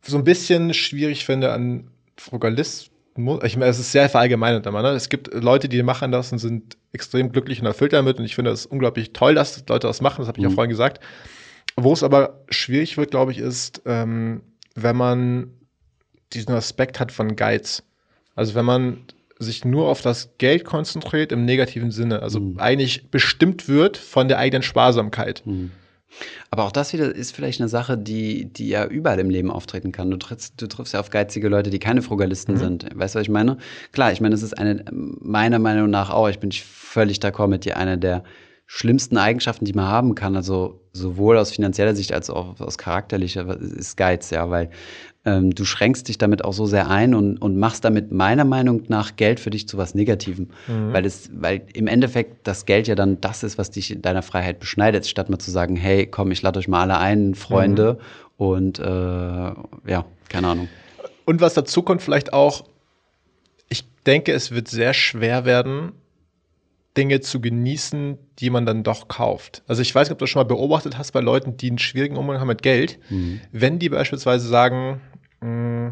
[0.06, 2.91] so ein bisschen schwierig finde an Frugalismus,
[3.41, 4.84] ich meine, es ist sehr verallgemeinert immer.
[4.84, 4.89] Ne?
[4.89, 8.20] Es gibt Leute, die machen das und sind extrem glücklich und erfüllt damit.
[8.20, 10.17] Und ich finde es unglaublich toll, dass Leute das machen.
[10.20, 10.52] Das habe ich mhm.
[10.52, 11.04] ja vorhin gesagt.
[11.76, 14.41] Wo es aber schwierig wird, glaube ich, ist, ähm,
[14.78, 15.52] wenn man
[16.34, 17.84] diesen Aspekt hat von Geiz.
[18.36, 19.04] Also wenn man
[19.40, 22.60] sich nur auf das Geld konzentriert im negativen Sinne, also mhm.
[22.60, 25.42] eigentlich bestimmt wird von der eigenen Sparsamkeit.
[25.46, 25.72] Mhm.
[26.50, 29.92] Aber auch das wieder ist vielleicht eine Sache, die, die ja überall im Leben auftreten
[29.92, 30.10] kann.
[30.10, 32.60] Du triffst, du triffst ja auf geizige Leute, die keine Frugalisten mhm.
[32.60, 32.84] sind.
[32.96, 33.58] Weißt du, was ich meine?
[33.92, 37.66] Klar, ich meine, das ist eine, meiner Meinung nach auch, ich bin völlig d'accord mit
[37.66, 38.24] dir, eine der
[38.68, 43.60] schlimmsten Eigenschaften, die man haben kann, also sowohl aus finanzieller Sicht als auch aus charakterlicher,
[43.60, 44.70] ist Geiz, ja, weil
[45.24, 48.84] ähm, du schränkst dich damit auch so sehr ein und, und machst damit meiner Meinung
[48.90, 50.50] nach Geld für dich zu was Negativem.
[50.68, 50.92] Mhm.
[50.92, 54.22] Weil, es, weil im Endeffekt das Geld ja dann das ist, was dich in deiner
[54.22, 58.00] Freiheit beschneidet, statt mal zu sagen, hey, komm, ich lade euch mal alle ein, Freunde
[58.38, 58.46] mhm.
[58.46, 60.68] und äh, ja, keine Ahnung.
[61.24, 62.66] Und was dazu kommt, vielleicht auch,
[63.70, 65.94] ich denke, es wird sehr schwer werden,
[66.98, 69.64] Dinge zu genießen, die man dann doch kauft.
[69.68, 71.78] Also ich weiß nicht, ob du das schon mal beobachtet hast bei Leuten, die einen
[71.78, 73.00] schwierigen Umgang haben mit Geld.
[73.10, 73.40] Mhm.
[73.52, 75.02] Wenn die beispielsweise sagen,
[75.42, 75.90] Mm.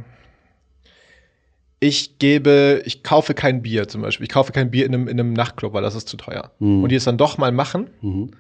[1.80, 4.26] ich gebe, ich kaufe kein Bier zum Beispiel.
[4.26, 6.52] Ich kaufe kein Bier in einem, in einem Nachtclub, weil das ist zu teuer.
[6.60, 6.84] Mhm.
[6.84, 8.32] Und die es dann doch mal machen, mhm.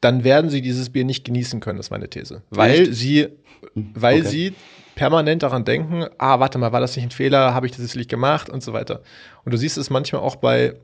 [0.00, 2.42] dann werden sie dieses Bier nicht genießen können, ist meine These.
[2.50, 2.94] Weil Echt?
[2.94, 3.28] sie,
[3.74, 4.28] weil okay.
[4.28, 4.54] sie
[4.94, 8.08] permanent daran denken, ah, warte mal, war das nicht ein Fehler, habe ich das nicht
[8.08, 9.02] gemacht und so weiter.
[9.44, 10.74] Und du siehst es manchmal auch bei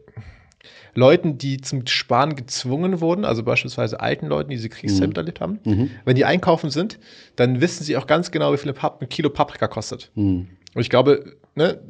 [0.94, 5.16] Leuten, die zum Sparen gezwungen wurden, also beispielsweise alten Leuten, die diese Kriegszeit mhm.
[5.16, 5.90] erlebt haben, mhm.
[6.04, 6.98] wenn die einkaufen sind,
[7.36, 10.10] dann wissen sie auch ganz genau, wie viel ein Kilo Paprika kostet.
[10.14, 10.48] Mhm.
[10.74, 11.80] Und ich glaube, ne,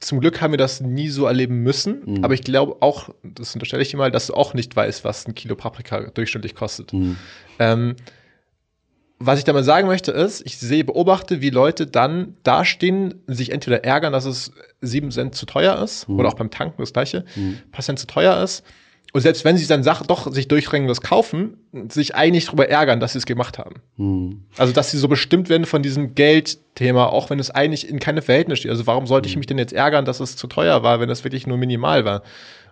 [0.00, 2.24] zum Glück haben wir das nie so erleben müssen, mhm.
[2.24, 5.26] aber ich glaube auch, das unterstelle ich dir mal, dass du auch nicht weißt, was
[5.26, 6.92] ein Kilo Paprika durchschnittlich kostet.
[6.92, 7.16] Mhm.
[7.58, 7.96] Ähm,
[9.18, 13.84] was ich damit sagen möchte, ist, ich sehe, beobachte, wie Leute dann dastehen, sich entweder
[13.84, 16.18] ärgern, dass es sieben Cent zu teuer ist, mhm.
[16.18, 17.58] oder auch beim Tanken das gleiche, mhm.
[17.72, 18.64] paar Cent zu teuer ist.
[19.12, 21.56] Und selbst wenn sie dann Sachen doch sich durchdrängen, das kaufen,
[21.88, 23.76] sich eigentlich darüber ärgern, dass sie es gemacht haben.
[23.96, 24.44] Mhm.
[24.58, 28.20] Also, dass sie so bestimmt werden von diesem Geldthema, auch wenn es eigentlich in keine
[28.20, 28.70] Verhältnis steht.
[28.70, 29.40] Also, warum sollte ich mhm.
[29.40, 32.22] mich denn jetzt ärgern, dass es zu teuer war, wenn es wirklich nur minimal war?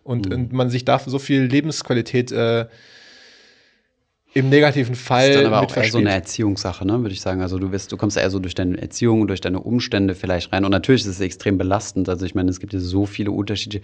[0.03, 0.57] Und, und mhm.
[0.59, 2.67] man sich dafür so viel Lebensqualität äh,
[4.35, 5.29] im negativen Fall.
[5.29, 7.41] Das ist dann aber auch eher so eine Erziehungssache, ne, würde ich sagen.
[7.41, 10.65] Also du wirst, du kommst eher so durch deine Erziehung, durch deine Umstände vielleicht rein.
[10.65, 12.09] Und natürlich ist es extrem belastend.
[12.09, 13.81] Also ich meine, es gibt ja so viele Unterschiede.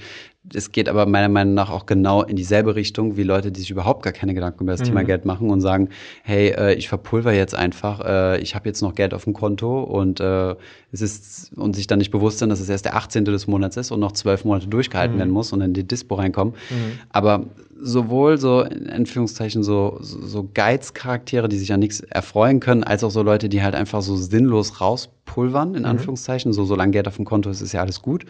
[0.53, 3.71] Es geht aber meiner Meinung nach auch genau in dieselbe Richtung wie Leute, die sich
[3.71, 4.87] überhaupt gar keine Gedanken über das mhm.
[4.87, 5.89] Thema Geld machen und sagen,
[6.25, 9.85] hey, äh, ich verpulver jetzt einfach, äh, ich habe jetzt noch Geld auf dem Konto
[9.85, 10.57] und äh,
[10.91, 13.25] es ist und sich dann nicht bewusst sind, dass es erst der 18.
[13.25, 15.21] des Monats ist und noch zwölf Monate durchgehalten mhm.
[15.21, 16.55] werden muss und in die Dispo reinkommen.
[16.71, 16.99] Mhm.
[17.11, 17.47] Aber
[17.83, 23.05] sowohl so in Anführungszeichen so, so, so Geizcharaktere, die sich an nichts erfreuen können, als
[23.05, 25.89] auch so Leute, die halt einfach so sinnlos rauspulvern, in mhm.
[25.89, 26.53] Anführungszeichen.
[26.53, 28.25] So, solange Geld auf dem Konto ist, ist ja alles gut.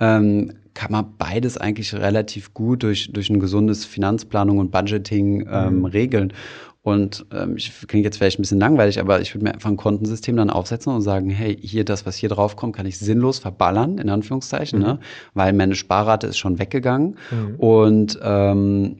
[0.00, 5.78] Ähm, kann man beides eigentlich relativ gut durch, durch ein gesundes Finanzplanung und Budgeting ähm,
[5.78, 5.84] mhm.
[5.86, 6.32] regeln.
[6.82, 9.76] Und ähm, ich klinge jetzt vielleicht ein bisschen langweilig, aber ich würde mir einfach ein
[9.76, 13.40] Kontensystem dann aufsetzen und sagen, hey, hier das, was hier drauf kommt, kann ich sinnlos
[13.40, 14.84] verballern, in Anführungszeichen, mhm.
[14.84, 14.98] ne?
[15.34, 17.16] weil meine Sparrate ist schon weggegangen.
[17.30, 17.54] Mhm.
[17.56, 18.96] Und ähm,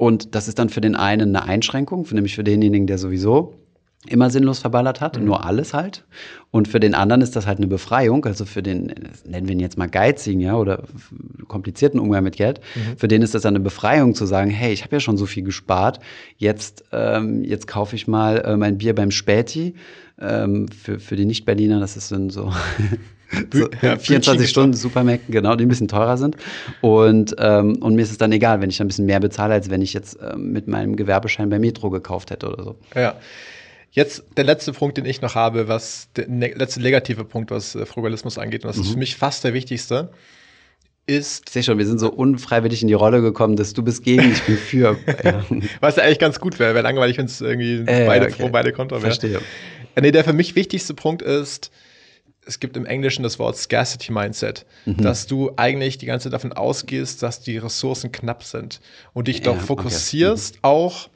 [0.00, 3.52] Und das ist dann für den einen eine Einschränkung, nämlich für denjenigen, der sowieso
[4.08, 5.26] immer sinnlos verballert hat, mhm.
[5.26, 6.06] nur alles halt.
[6.50, 8.94] Und für den anderen ist das halt eine Befreiung, also für den,
[9.26, 10.84] nennen wir ihn jetzt mal geizigen, ja, oder
[11.48, 12.96] komplizierten Umgang mit Geld, mhm.
[12.96, 15.42] für den ist das eine Befreiung zu sagen, hey, ich habe ja schon so viel
[15.42, 16.00] gespart,
[16.38, 19.74] jetzt, ähm, jetzt kaufe ich mal äh, mein Bier beim Späti.
[20.18, 22.54] Ähm, für, für die Nicht-Berliner, das ist dann so
[23.52, 26.36] so, ja, 24 Stunden Supermärkten, genau, die ein bisschen teurer sind.
[26.80, 29.70] Und, ähm, und mir ist es dann egal, wenn ich ein bisschen mehr bezahle, als
[29.70, 32.76] wenn ich jetzt ähm, mit meinem Gewerbeschein bei Metro gekauft hätte oder so.
[32.94, 33.16] Ja.
[33.92, 37.74] Jetzt der letzte Punkt, den ich noch habe, was der ne letzte negative Punkt, was
[37.74, 38.82] äh, Frugalismus angeht, und das mhm.
[38.82, 40.10] ist für mich fast der wichtigste,
[41.06, 41.48] ist.
[41.48, 44.30] Ich sehe schon, wir sind so unfreiwillig in die Rolle gekommen, dass du bist gegen,
[44.30, 44.96] ich bin für.
[45.24, 45.44] ja.
[45.80, 48.34] Was ja eigentlich ganz gut wäre, wäre langweilig, wenn es irgendwie äh, beide okay.
[48.38, 49.06] pro, beide kontra wäre.
[49.06, 49.40] Verstehe.
[49.96, 51.72] Ja, nee, der für mich wichtigste Punkt ist,
[52.50, 54.96] es gibt im Englischen das Wort Scarcity Mindset, mhm.
[54.98, 58.80] dass du eigentlich die ganze Zeit davon ausgehst, dass die Ressourcen knapp sind
[59.12, 60.58] und dich ja, doch fokussierst, okay.
[60.58, 60.74] mhm.
[60.74, 61.08] auch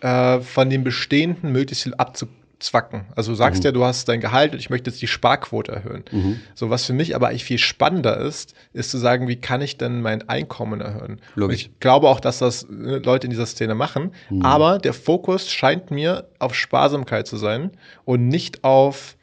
[0.00, 3.04] äh, von dem Bestehenden möglichst viel abzuzwacken.
[3.14, 3.66] Also du sagst mhm.
[3.66, 6.02] ja, du hast dein Gehalt und ich möchte jetzt die Sparquote erhöhen.
[6.10, 6.40] Mhm.
[6.54, 9.76] So, was für mich aber eigentlich viel spannender ist, ist zu sagen, wie kann ich
[9.76, 11.20] denn mein Einkommen erhöhen?
[11.34, 11.56] Logisch.
[11.56, 14.40] ich glaube auch, dass das äh, Leute in dieser Szene machen, mhm.
[14.46, 17.70] aber der Fokus scheint mir auf Sparsamkeit zu sein
[18.06, 19.16] und nicht auf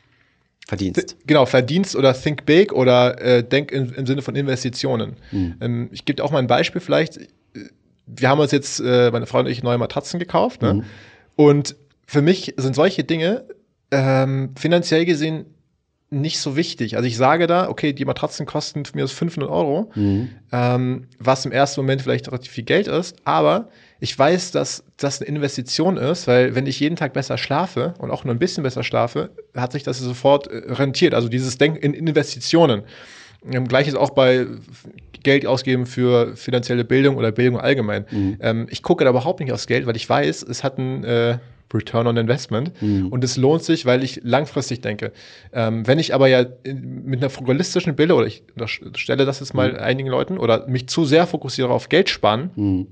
[0.68, 1.16] Verdienst.
[1.26, 5.16] Genau, Verdienst oder Think Big oder äh, Denk im, im Sinne von Investitionen.
[5.32, 5.56] Mhm.
[5.62, 7.20] Ähm, ich gebe auch mal ein Beispiel vielleicht
[8.08, 10.62] wir haben uns jetzt, äh, meine Frau und ich, neue Matratzen gekauft.
[10.62, 10.76] Ne?
[10.76, 10.84] Mhm.
[11.36, 11.76] Und
[12.06, 13.44] für mich sind solche Dinge
[13.92, 15.46] ähm, finanziell gesehen
[16.10, 16.96] nicht so wichtig.
[16.96, 20.30] Also ich sage da, okay, die Matratzen kosten für mich 500 Euro, mhm.
[20.54, 25.22] ähm, was im ersten Moment vielleicht relativ viel Geld ist, aber ich weiß, dass das
[25.22, 28.64] eine Investition ist, weil wenn ich jeden Tag besser schlafe und auch nur ein bisschen
[28.64, 31.14] besser schlafe, hat sich das sofort äh, rentiert.
[31.14, 32.84] Also dieses Denken in Investitionen.
[33.52, 34.46] Ähm, Gleiches auch bei
[35.24, 38.06] Geld ausgeben für finanzielle Bildung oder Bildung allgemein.
[38.10, 38.38] Mhm.
[38.40, 41.40] Ähm, ich gucke da überhaupt nicht aufs Geld, weil ich weiß, es hat ein äh,
[41.74, 43.08] Return on Investment mhm.
[43.08, 45.12] und es lohnt sich, weil ich langfristig denke.
[45.54, 48.44] Ähm, wenn ich aber ja mit einer frugalistischen Bilde oder ich
[48.96, 49.80] stelle das jetzt mal mhm.
[49.80, 52.88] einigen Leuten oder mich zu sehr fokussiere auf Geld sparen, mhm.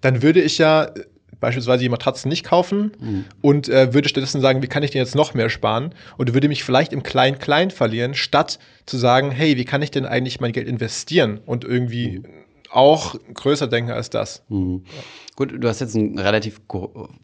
[0.00, 0.92] dann würde ich ja
[1.40, 3.24] beispielsweise die Matratzen nicht kaufen mhm.
[3.40, 5.94] und äh, würde stattdessen sagen, wie kann ich denn jetzt noch mehr sparen?
[6.18, 10.06] Und würde mich vielleicht im Klein-Klein verlieren, statt zu sagen, hey, wie kann ich denn
[10.06, 12.24] eigentlich mein Geld investieren und irgendwie mhm.
[12.72, 14.44] Auch größer denken als das?
[14.48, 14.84] Mhm.
[15.36, 16.60] Gut, du hast jetzt eine relativ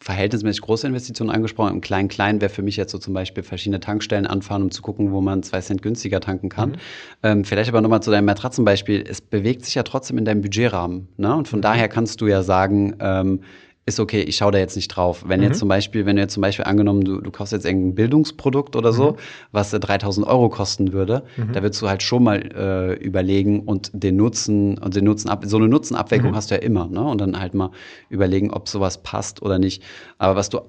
[0.01, 1.75] verhältnismäßig große Investition angesprochen.
[1.75, 5.13] Im Klein-Klein wäre für mich jetzt so zum Beispiel verschiedene Tankstellen anfahren, um zu gucken,
[5.13, 6.71] wo man zwei Cent günstiger tanken kann.
[6.71, 6.77] Mhm.
[7.23, 9.05] Ähm, vielleicht aber nochmal zu deinem Matratzenbeispiel.
[9.07, 11.09] Es bewegt sich ja trotzdem in deinem Budgetrahmen.
[11.17, 11.35] Ne?
[11.35, 11.65] Und von mhm.
[11.65, 13.41] daher kannst du ja sagen, ähm,
[13.89, 15.25] ist okay, ich schaue da jetzt nicht drauf.
[15.29, 15.47] Wenn mhm.
[15.47, 18.75] jetzt zum Beispiel, wenn du jetzt zum Beispiel angenommen, du, du kaufst jetzt irgendein Bildungsprodukt
[18.75, 19.17] oder so, mhm.
[19.53, 21.53] was äh, 3000 Euro kosten würde, mhm.
[21.53, 25.45] da würdest du halt schon mal äh, überlegen und den Nutzen und den Nutzen ab,
[25.47, 26.35] so eine Nutzenabwägung mhm.
[26.35, 27.01] hast du ja immer, ne?
[27.01, 27.71] Und dann halt mal
[28.09, 29.85] überlegen, ob sowas passt oder nicht.
[30.19, 30.61] Aber was du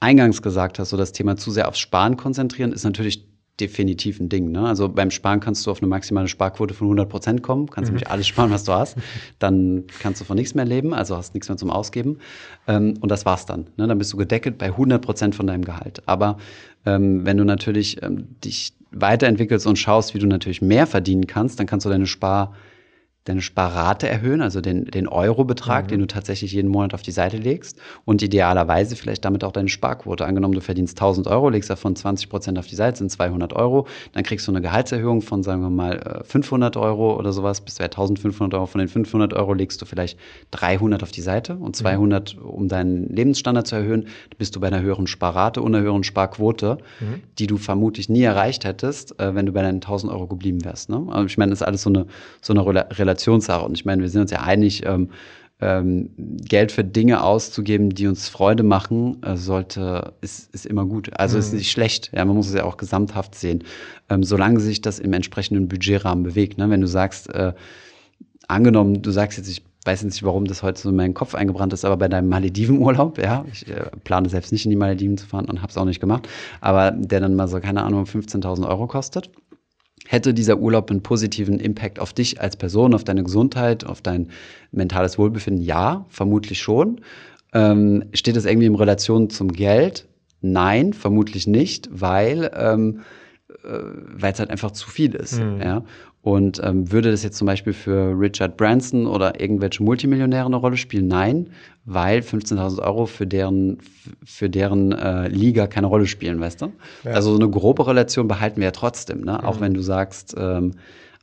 [0.00, 3.24] eingangs gesagt hast, so das Thema zu sehr aufs Sparen konzentrieren, ist natürlich
[3.60, 4.50] definitiv ein Ding.
[4.50, 4.66] Ne?
[4.66, 7.96] Also beim Sparen kannst du auf eine maximale Sparquote von 100 Prozent kommen, kannst mhm.
[7.96, 8.96] nämlich alles sparen, was du hast.
[9.38, 12.18] Dann kannst du von nichts mehr leben, also hast nichts mehr zum Ausgeben.
[12.66, 13.66] Ähm, und das war's dann.
[13.76, 13.86] Ne?
[13.86, 16.02] Dann bist du gedeckelt bei 100 Prozent von deinem Gehalt.
[16.06, 16.38] Aber
[16.84, 21.60] ähm, wenn du natürlich ähm, dich weiterentwickelst und schaust, wie du natürlich mehr verdienen kannst,
[21.60, 22.54] dann kannst du deine Spar
[23.24, 25.88] deine Sparrate erhöhen, also den, den Eurobetrag, mhm.
[25.88, 29.70] den du tatsächlich jeden Monat auf die Seite legst und idealerweise vielleicht damit auch deine
[29.70, 30.26] Sparquote.
[30.26, 33.86] Angenommen, du verdienst 1000 Euro, legst davon 20 Prozent auf die Seite, sind 200 Euro,
[34.12, 37.76] dann kriegst du eine Gehaltserhöhung von, sagen wir mal, 500 äh, Euro oder sowas, bis
[37.76, 38.66] du 1500 Euro.
[38.66, 40.18] Von den 500 Euro legst du vielleicht
[40.50, 42.42] 300 auf die Seite und 200, mhm.
[42.42, 46.76] um deinen Lebensstandard zu erhöhen, bist du bei einer höheren Sparrate und einer höheren Sparquote,
[47.00, 47.22] mhm.
[47.38, 50.90] die du vermutlich nie erreicht hättest, äh, wenn du bei deinen 1000 Euro geblieben wärst.
[50.90, 51.06] Ne?
[51.08, 52.06] Also ich meine, das ist alles so eine,
[52.42, 52.64] so eine
[52.98, 53.64] Relation Relationssache.
[53.64, 55.10] Und ich meine, wir sind uns ja einig, ähm,
[55.60, 61.10] ähm, Geld für Dinge auszugeben, die uns Freude machen, äh, sollte, ist, ist immer gut.
[61.18, 61.40] Also mhm.
[61.40, 62.10] ist nicht schlecht.
[62.12, 63.62] Ja, man muss es ja auch gesamthaft sehen.
[64.10, 66.58] Ähm, solange sich das im entsprechenden Budgetrahmen bewegt.
[66.58, 66.68] Ne?
[66.70, 67.52] Wenn du sagst, äh,
[68.48, 71.34] angenommen, du sagst jetzt, ich weiß jetzt nicht, warum das heute so in meinen Kopf
[71.34, 75.18] eingebrannt ist, aber bei deinem Maledivenurlaub, ja, ich äh, plane selbst nicht in die Malediven
[75.18, 76.28] zu fahren und habe es auch nicht gemacht,
[76.62, 79.30] aber der dann mal so, keine Ahnung, 15.000 Euro kostet
[80.06, 84.28] Hätte dieser Urlaub einen positiven Impact auf dich als Person, auf deine Gesundheit, auf dein
[84.70, 85.64] mentales Wohlbefinden?
[85.64, 87.00] Ja, vermutlich schon.
[87.52, 90.06] Ähm, steht es irgendwie in Relation zum Geld?
[90.40, 93.02] Nein, vermutlich nicht, weil ähm, äh,
[93.62, 95.40] weil es halt einfach zu viel ist.
[95.40, 95.60] Mhm.
[95.60, 95.82] Ja?
[96.22, 100.78] Und ähm, würde das jetzt zum Beispiel für Richard Branson oder irgendwelche Multimillionäre eine Rolle
[100.78, 101.06] spielen?
[101.06, 101.50] Nein,
[101.84, 103.78] weil 15.000 Euro für deren,
[104.24, 106.72] für deren äh, Liga keine Rolle spielen, weißt du?
[107.04, 107.12] Ja.
[107.12, 109.32] Also so eine grobe Relation behalten wir ja trotzdem, ne?
[109.32, 109.46] Mhm.
[109.46, 110.72] auch wenn du sagst, ähm,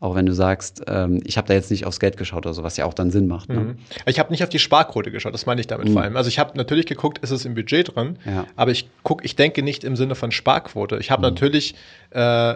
[0.01, 2.63] Auch wenn du sagst, ähm, ich habe da jetzt nicht aufs Geld geschaut oder so,
[2.63, 3.49] was ja auch dann Sinn macht.
[3.49, 3.59] Ne?
[3.59, 3.77] Mhm.
[4.07, 5.93] Ich habe nicht auf die Sparquote geschaut, das meine ich damit mhm.
[5.93, 6.17] vor allem.
[6.17, 8.47] Also ich habe natürlich geguckt, ist es im Budget drin, ja.
[8.55, 10.97] aber ich guck, ich denke nicht im Sinne von Sparquote.
[10.97, 11.33] Ich habe mhm.
[11.35, 11.75] natürlich
[12.09, 12.55] äh,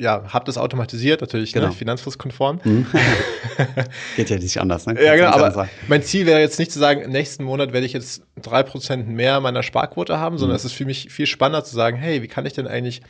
[0.00, 1.72] ja, habe das automatisiert, natürlich ne, genau.
[1.72, 2.60] ne, finanzflusskonform.
[2.64, 2.86] Mhm.
[4.16, 5.00] Geht ja nicht anders, ne?
[5.00, 7.92] ja, genau, aber mein Ziel wäre jetzt nicht zu sagen, im nächsten Monat werde ich
[7.92, 10.58] jetzt drei Prozent mehr meiner Sparquote haben, sondern mhm.
[10.58, 13.02] es ist für mich viel spannender zu sagen, hey, wie kann ich denn eigentlich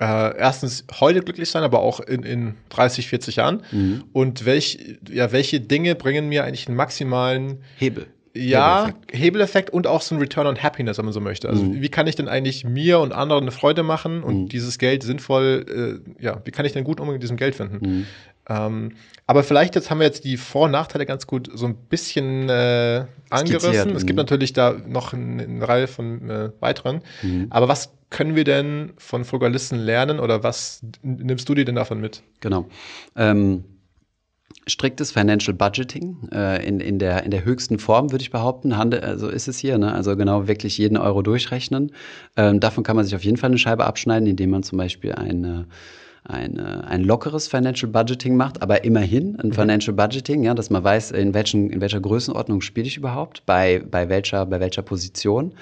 [0.00, 3.62] äh, erstens heute glücklich sein, aber auch in, in 30, 40 Jahren?
[3.72, 4.04] Mhm.
[4.12, 8.06] Und welch, ja, welche Dinge bringen mir eigentlich einen maximalen Hebel?
[8.34, 9.16] Ja, Hebeleffekt.
[9.16, 9.70] Hebeleffekt.
[9.70, 11.48] und auch so ein Return on Happiness, wenn man so möchte.
[11.48, 11.80] Also mhm.
[11.80, 14.48] wie kann ich denn eigentlich mir und anderen eine Freude machen und mhm.
[14.48, 18.06] dieses Geld sinnvoll, äh, ja, wie kann ich denn gut Umgang mit diesem Geld finden?
[18.48, 18.92] Ähm,
[19.26, 22.48] aber vielleicht jetzt haben wir jetzt die Vor- und Nachteile ganz gut so ein bisschen
[22.48, 23.94] äh, angerissen.
[23.94, 24.22] Es gibt mhm.
[24.22, 27.02] natürlich da noch eine, eine Reihe von äh, weiteren.
[27.22, 27.46] Mhm.
[27.50, 32.00] Aber was können wir denn von Frugalisten lernen oder was nimmst du dir denn davon
[32.00, 32.22] mit?
[32.40, 32.66] Genau.
[33.16, 33.64] Ähm
[34.66, 38.76] striktes Financial Budgeting äh, in, in, der, in der höchsten Form, würde ich behaupten.
[38.76, 39.78] Handel, also ist es hier.
[39.78, 39.92] Ne?
[39.92, 41.92] Also genau wirklich jeden Euro durchrechnen.
[42.36, 45.12] Ähm, davon kann man sich auf jeden Fall eine Scheibe abschneiden, indem man zum Beispiel
[45.12, 45.66] eine
[46.28, 49.52] ein, ein lockeres Financial Budgeting macht, aber immerhin ein mhm.
[49.52, 53.82] Financial Budgeting, ja, dass man weiß, in, welchen, in welcher Größenordnung spiele ich überhaupt, bei,
[53.90, 55.54] bei, welcher, bei welcher Position.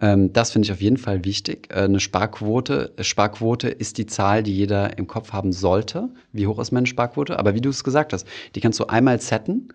[0.00, 1.68] Ähm, das finde ich auf jeden Fall wichtig.
[1.70, 6.10] Äh, eine Sparquote, Sparquote ist die Zahl, die jeder im Kopf haben sollte.
[6.32, 7.38] Wie hoch ist meine Sparquote?
[7.38, 9.68] Aber wie du es gesagt hast, die kannst du einmal setten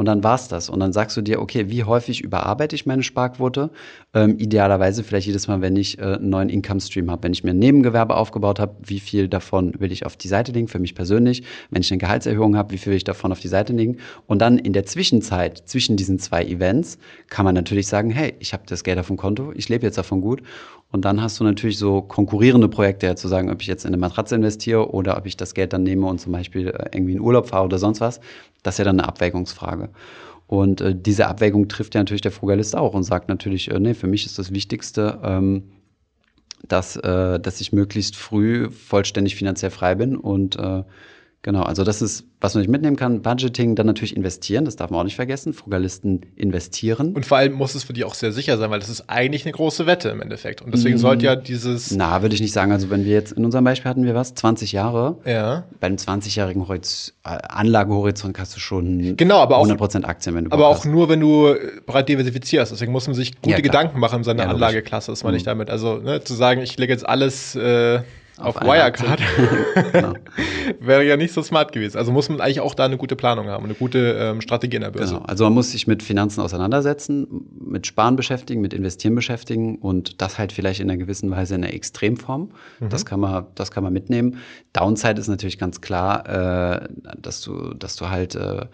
[0.00, 0.70] und dann war's das.
[0.70, 3.68] Und dann sagst du dir, okay, wie häufig überarbeite ich meine Sparquote?
[4.14, 7.24] Ähm, idealerweise vielleicht jedes Mal, wenn ich äh, einen neuen Income-Stream habe.
[7.24, 10.52] Wenn ich mir ein Nebengewerbe aufgebaut habe, wie viel davon will ich auf die Seite
[10.52, 11.42] legen, für mich persönlich?
[11.68, 13.98] Wenn ich eine Gehaltserhöhung habe, wie viel will ich davon auf die Seite legen?
[14.26, 16.96] Und dann in der Zwischenzeit, zwischen diesen zwei Events,
[17.28, 19.98] kann man natürlich sagen, hey, ich habe das Geld auf dem Konto, ich lebe jetzt
[19.98, 20.40] davon gut.
[20.92, 23.88] Und dann hast du natürlich so konkurrierende Projekte, ja, zu sagen, ob ich jetzt in
[23.88, 27.12] eine Matratze investiere oder ob ich das Geld dann nehme und zum Beispiel äh, irgendwie
[27.12, 28.20] in Urlaub fahre oder sonst was.
[28.62, 29.90] Das ist ja dann eine Abwägungsfrage.
[30.48, 33.94] Und äh, diese Abwägung trifft ja natürlich der Frugalist auch und sagt natürlich, äh, nee,
[33.94, 35.70] für mich ist das Wichtigste, ähm,
[36.66, 40.82] dass, äh, dass ich möglichst früh vollständig finanziell frei bin und äh,
[41.42, 43.22] Genau, also das ist, was man nicht mitnehmen kann.
[43.22, 45.54] Budgeting, dann natürlich investieren, das darf man auch nicht vergessen.
[45.54, 47.14] Frugalisten investieren.
[47.14, 49.46] Und vor allem muss es für die auch sehr sicher sein, weil das ist eigentlich
[49.46, 50.60] eine große Wette im Endeffekt.
[50.60, 50.98] Und deswegen mm.
[50.98, 51.92] sollte ja dieses.
[51.92, 52.72] Na, würde ich nicht sagen.
[52.72, 55.16] Also wenn wir jetzt in unserem Beispiel hatten wir was, 20 Jahre.
[55.24, 55.64] Ja.
[55.80, 56.78] Bei einem 20-jährigen äh,
[57.24, 60.84] Anlagehorizont hast du schon genau, aber auch, 100% Aktien, wenn du Aber auch hast.
[60.84, 61.54] nur, wenn du
[61.86, 62.70] breit diversifizierst.
[62.70, 65.44] Deswegen muss man sich gute ja, Gedanken machen in seiner ja, Anlageklasse, das meine ich
[65.44, 65.46] mhm.
[65.46, 65.70] damit.
[65.70, 67.54] Also ne, zu sagen, ich lege jetzt alles.
[67.54, 68.00] Äh,
[68.40, 69.20] auf, auf Wirecard
[69.92, 70.14] genau.
[70.80, 71.98] wäre ja nicht so smart gewesen.
[71.98, 74.82] Also muss man eigentlich auch da eine gute Planung haben, eine gute ähm, Strategie in
[74.82, 75.14] der Börse.
[75.14, 75.26] Genau.
[75.26, 77.26] Also man muss sich mit Finanzen auseinandersetzen,
[77.60, 81.64] mit Sparen beschäftigen, mit Investieren beschäftigen und das halt vielleicht in einer gewissen Weise in
[81.64, 82.50] einer Extremform.
[82.80, 82.88] Mhm.
[82.88, 84.38] Das kann man, das kann man mitnehmen.
[84.72, 86.88] Downside ist natürlich ganz klar, äh,
[87.18, 88.66] dass du, dass du halt äh,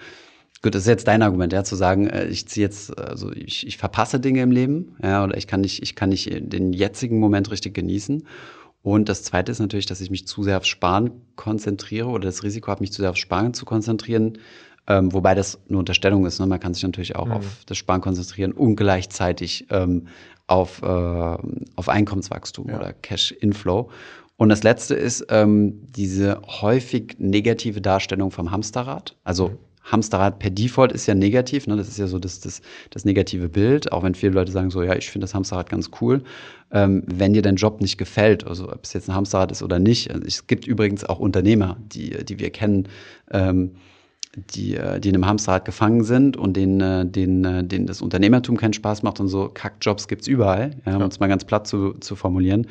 [0.62, 3.66] Gut, das ist jetzt dein Argument, ja, zu sagen, äh, ich ziehe jetzt, also ich,
[3.66, 7.20] ich verpasse Dinge im Leben, ja, oder ich kann nicht, ich kann nicht den jetzigen
[7.20, 8.26] Moment richtig genießen.
[8.82, 12.42] Und das Zweite ist natürlich, dass ich mich zu sehr aufs Sparen konzentriere oder das
[12.44, 14.38] Risiko habe, mich zu sehr aufs Sparen zu konzentrieren.
[14.88, 16.38] Ähm, wobei das eine Unterstellung ist.
[16.38, 16.46] Ne?
[16.46, 17.32] Man kann sich natürlich auch mhm.
[17.32, 20.06] auf das Sparen konzentrieren und gleichzeitig ähm,
[20.46, 22.78] auf, äh, auf Einkommenswachstum ja.
[22.78, 23.90] oder Cash Inflow.
[24.36, 29.16] Und das Letzte ist ähm, diese häufig negative Darstellung vom Hamsterrad.
[29.24, 29.58] Also mhm.
[29.86, 31.76] Hamsterrad per Default ist ja negativ, ne?
[31.76, 32.60] das ist ja so das, das,
[32.90, 35.90] das negative Bild, auch wenn viele Leute sagen so, ja, ich finde das Hamsterrad ganz
[36.00, 36.22] cool.
[36.72, 39.78] Ähm, wenn dir dein Job nicht gefällt, also ob es jetzt ein Hamsterrad ist oder
[39.78, 40.10] nicht.
[40.10, 42.88] Also es gibt übrigens auch Unternehmer, die, die wir kennen,
[43.30, 43.76] ähm,
[44.36, 48.02] die, äh, die in einem Hamsterrad gefangen sind und denen, äh, denen, äh, denen das
[48.02, 51.66] Unternehmertum keinen Spaß macht und so Kackjobs gibt's überall, ja, um es mal ganz platt
[51.66, 52.66] zu, zu formulieren,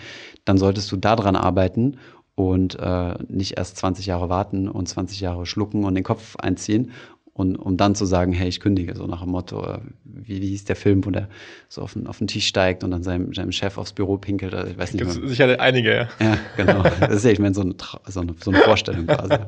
[0.45, 1.97] dann solltest du daran arbeiten
[2.36, 6.91] und äh, nicht erst 20 Jahre warten und 20 Jahre schlucken und den Kopf einziehen
[7.38, 10.47] und um dann zu sagen, hey, ich kündige, so nach dem Motto, äh, wie, wie
[10.49, 11.27] hieß der Film, wo der
[11.67, 14.53] so auf den, auf den Tisch steigt und dann seinem, seinem Chef aufs Büro pinkelt,
[14.53, 15.27] also ich weiß nicht Gibt's mehr.
[15.27, 16.07] sicher einige, ja.
[16.21, 16.83] Ja, genau.
[16.83, 17.75] Das ist ja, ich meine, so eine,
[18.07, 19.36] so eine, so eine Vorstellung quasi.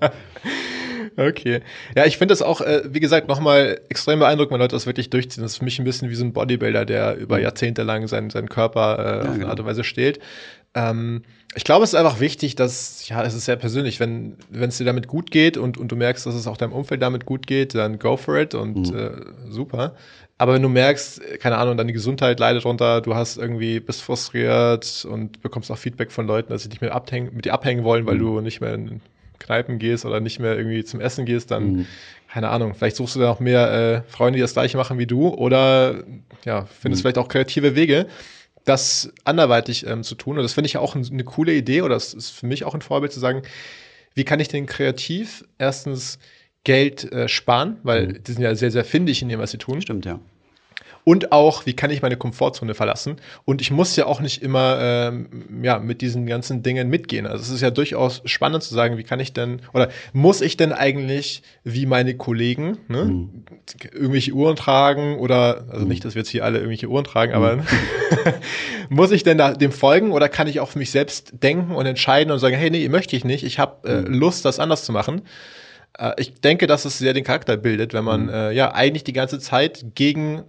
[1.17, 1.61] Okay.
[1.95, 5.09] Ja, ich finde das auch, äh, wie gesagt, nochmal extrem beeindruckend, wenn Leute das wirklich
[5.09, 5.41] durchziehen.
[5.41, 7.43] Das ist für mich ein bisschen wie so ein Bodybuilder, der über mhm.
[7.43, 9.49] Jahrzehnte lang seinen, seinen Körper äh, ja, auf eine genau.
[9.49, 10.19] Art und Weise stählt.
[10.75, 11.23] Ähm,
[11.55, 14.85] ich glaube, es ist einfach wichtig, dass, ja, es ist sehr persönlich, wenn es dir
[14.85, 17.73] damit gut geht und, und du merkst, dass es auch deinem Umfeld damit gut geht,
[17.73, 18.97] dann go for it und mhm.
[18.97, 19.11] äh,
[19.49, 19.95] super.
[20.37, 25.07] Aber wenn du merkst, keine Ahnung, deine Gesundheit leidet drunter, du hast irgendwie, bist frustriert
[25.09, 28.05] und bekommst auch Feedback von Leuten, dass sie nicht mehr abhängen, mit dir abhängen wollen,
[28.05, 28.19] weil mhm.
[28.19, 29.01] du nicht mehr in
[29.39, 31.85] Kneipen gehst oder nicht mehr irgendwie zum Essen gehst, dann, mhm.
[32.31, 35.07] keine Ahnung, vielleicht suchst du da noch mehr äh, Freunde, die das gleiche machen wie
[35.07, 36.03] du oder
[36.45, 37.03] ja, findest mhm.
[37.03, 38.07] vielleicht auch kreative Wege
[38.67, 40.37] das anderweitig ähm, zu tun.
[40.37, 42.75] Und das finde ich ja auch eine coole Idee oder das ist für mich auch
[42.75, 43.43] ein Vorbild zu sagen,
[44.13, 46.19] wie kann ich denn kreativ erstens
[46.63, 48.23] Geld äh, sparen, weil mhm.
[48.23, 49.81] die sind ja sehr, sehr findig in dem, was sie tun.
[49.81, 50.19] Stimmt, ja.
[51.07, 53.15] Und auch, wie kann ich meine Komfortzone verlassen?
[53.45, 57.25] Und ich muss ja auch nicht immer ähm, ja, mit diesen ganzen Dingen mitgehen.
[57.25, 60.57] Also es ist ja durchaus spannend zu sagen, wie kann ich denn, oder muss ich
[60.57, 63.45] denn eigentlich wie meine Kollegen ne, mhm.
[63.93, 65.87] irgendwelche Uhren tragen oder, also mhm.
[65.87, 67.37] nicht, dass wir jetzt hier alle irgendwelche Uhren tragen, mhm.
[67.37, 67.63] aber
[68.89, 71.85] muss ich denn da dem folgen oder kann ich auch für mich selbst denken und
[71.85, 74.13] entscheiden und sagen, hey, nee, möchte ich nicht, ich habe äh, mhm.
[74.13, 75.21] Lust, das anders zu machen?
[75.97, 78.29] Äh, ich denke, dass es sehr den Charakter bildet, wenn man mhm.
[78.29, 80.43] äh, ja eigentlich die ganze Zeit gegen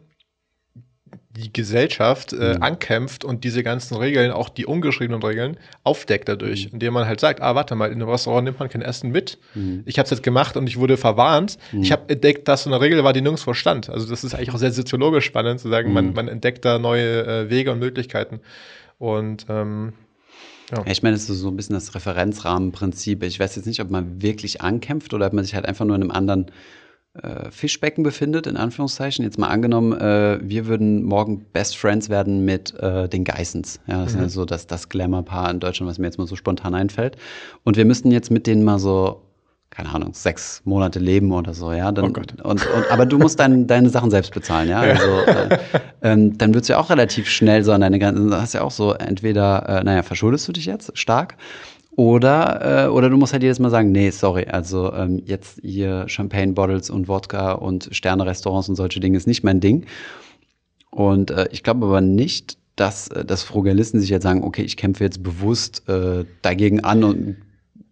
[1.39, 2.63] die Gesellschaft äh, mhm.
[2.63, 6.75] ankämpft und diese ganzen Regeln, auch die ungeschriebenen Regeln, aufdeckt dadurch, mhm.
[6.75, 9.39] indem man halt sagt, ah, warte mal, in einem Restaurant nimmt man kein Essen mit.
[9.55, 9.83] Mhm.
[9.87, 11.59] Ich habe es jetzt gemacht und ich wurde verwarnt.
[11.73, 11.83] Mhm.
[11.83, 13.89] Ich habe entdeckt, dass so eine Regel war, die nirgendwo stand.
[13.89, 16.15] Also das ist eigentlich auch sehr soziologisch spannend zu sagen, man, mhm.
[16.15, 18.41] man entdeckt da neue äh, Wege und Möglichkeiten.
[18.99, 19.93] Und ähm,
[20.71, 20.85] ja.
[20.87, 23.23] Ich meine, das ist so ein bisschen das Referenzrahmenprinzip.
[23.23, 25.97] Ich weiß jetzt nicht, ob man wirklich ankämpft oder ob man sich halt einfach nur
[25.97, 26.51] in einem anderen
[27.23, 29.25] äh, Fischbecken befindet, in Anführungszeichen.
[29.25, 33.81] Jetzt mal angenommen, äh, wir würden morgen Best Friends werden mit äh, den Geissens.
[33.87, 34.21] Ja, das mhm.
[34.21, 37.17] ist ja so das, das Glamour-Paar in Deutschland, was mir jetzt mal so spontan einfällt.
[37.65, 39.23] Und wir müssten jetzt mit denen mal so
[39.71, 41.93] keine Ahnung, sechs Monate leben oder so, ja.
[41.93, 42.33] Dann, oh Gott.
[42.43, 44.81] Und, und, aber du musst dein, deine Sachen selbst bezahlen, ja.
[44.81, 45.59] Also, äh,
[46.03, 48.35] ähm, dann wird's ja auch relativ schnell so an deine Grenzen.
[48.35, 51.37] Hast ja auch so, entweder, äh, naja, verschuldest du dich jetzt stark
[51.99, 56.09] oder, äh, oder du musst halt jedes Mal sagen, nee, sorry, also ähm, jetzt hier
[56.09, 59.85] Champagne-Bottles und Wodka und Sterne-Restaurants und solche Dinge ist nicht mein Ding.
[60.91, 64.77] Und äh, ich glaube aber nicht, dass, äh, dass Frugalisten sich jetzt sagen, okay, ich
[64.77, 67.37] kämpfe jetzt bewusst äh, dagegen an und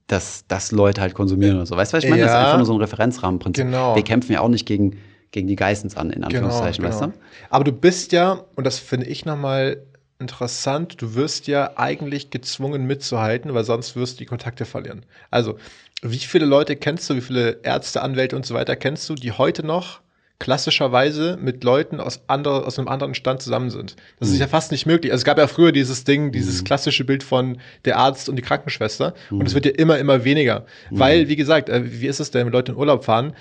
[0.07, 1.77] dass, dass Leute halt konsumieren oder so.
[1.77, 2.23] Weißt du, was ich meine?
[2.23, 3.65] Ja, das ist einfach nur so ein Referenzrahmenprinzip.
[3.65, 3.97] Genau.
[3.97, 4.99] Wir kämpfen ja auch nicht gegen,
[5.33, 7.09] gegen die Geistens an, in genau, Anführungszeichen, genau, genau.
[7.09, 7.51] weißt du?
[7.51, 9.79] Aber du bist ja, und das finde ich nochmal
[10.19, 15.05] interessant, du wirst ja eigentlich gezwungen mitzuhalten, weil sonst wirst du die Kontakte verlieren.
[15.31, 15.59] Also,
[16.03, 19.33] wie viele Leute kennst du, wie viele Ärzte, Anwälte und so weiter kennst du, die
[19.33, 20.01] heute noch
[20.39, 23.97] klassischerweise mit Leuten aus, andere, aus einem anderen Stand zusammen sind.
[24.19, 24.35] Das mhm.
[24.35, 25.11] ist ja fast nicht möglich.
[25.11, 26.65] Also es gab ja früher dieses Ding, dieses mhm.
[26.65, 29.15] klassische Bild von der Arzt und die Krankenschwester.
[29.31, 29.41] Mhm.
[29.41, 30.67] Und es wird ja immer, immer weniger.
[30.91, 30.99] Mhm.
[30.99, 33.33] Weil, wie gesagt, äh, wie ist es denn, wenn Leute in Urlaub fahren?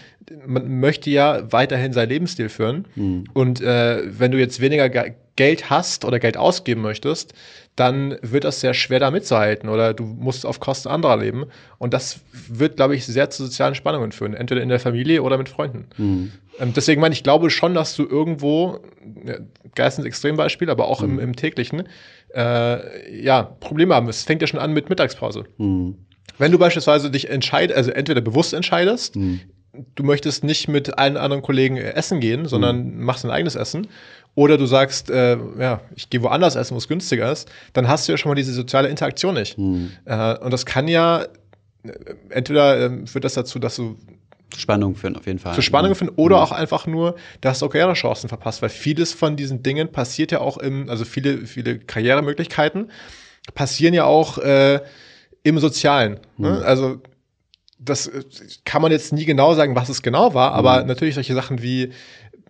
[0.46, 2.88] Man möchte ja weiterhin seinen Lebensstil führen.
[2.96, 3.26] Mhm.
[3.34, 4.90] Und äh, wenn du jetzt weniger
[5.36, 7.34] Geld hast oder Geld ausgeben möchtest,
[7.76, 11.46] dann wird das sehr schwer da mitzuhalten oder du musst auf Kosten anderer leben.
[11.78, 15.38] Und das wird, glaube ich, sehr zu sozialen Spannungen führen, entweder in der Familie oder
[15.38, 15.88] mit Freunden.
[15.98, 16.32] Mhm.
[16.60, 18.80] Ähm, deswegen meine ich, glaube schon, dass du irgendwo,
[19.26, 19.40] ja,
[19.76, 21.10] Geist ist ein Extrembeispiel, aber auch mhm.
[21.10, 21.84] im, im, täglichen,
[22.34, 24.20] äh, ja, Probleme haben wirst.
[24.20, 25.44] Es fängt ja schon an mit Mittagspause.
[25.58, 25.98] Mhm.
[26.38, 29.42] Wenn du beispielsweise dich entscheidest, also entweder bewusst entscheidest, mhm.
[29.96, 33.04] du möchtest nicht mit allen anderen Kollegen essen gehen, sondern mhm.
[33.04, 33.88] machst ein eigenes Essen
[34.36, 38.08] oder du sagst, äh, ja, ich gehe woanders essen, wo es günstiger ist, dann hast
[38.08, 39.58] du ja schon mal diese soziale Interaktion nicht.
[39.58, 39.92] Mhm.
[40.06, 41.28] Äh, und das kann ja, äh,
[42.30, 43.98] entweder äh, führt das dazu, dass du
[44.56, 45.56] Spannung führen, auf jeden Fall.
[45.56, 46.44] Zu Spannung führen oder mhm.
[46.44, 50.58] auch einfach nur, dass du Karrierechancen verpasst, weil vieles von diesen Dingen passiert ja auch
[50.58, 52.92] im, also viele, viele Karrieremöglichkeiten
[53.54, 54.82] passieren ja auch äh,
[55.44, 56.20] im Sozialen.
[56.38, 56.52] Ne?
[56.52, 56.64] Mhm.
[56.64, 57.02] Also
[57.80, 58.24] das äh,
[58.64, 60.88] kann man jetzt nie genau sagen, was es genau war, aber mhm.
[60.88, 61.92] natürlich solche Sachen wie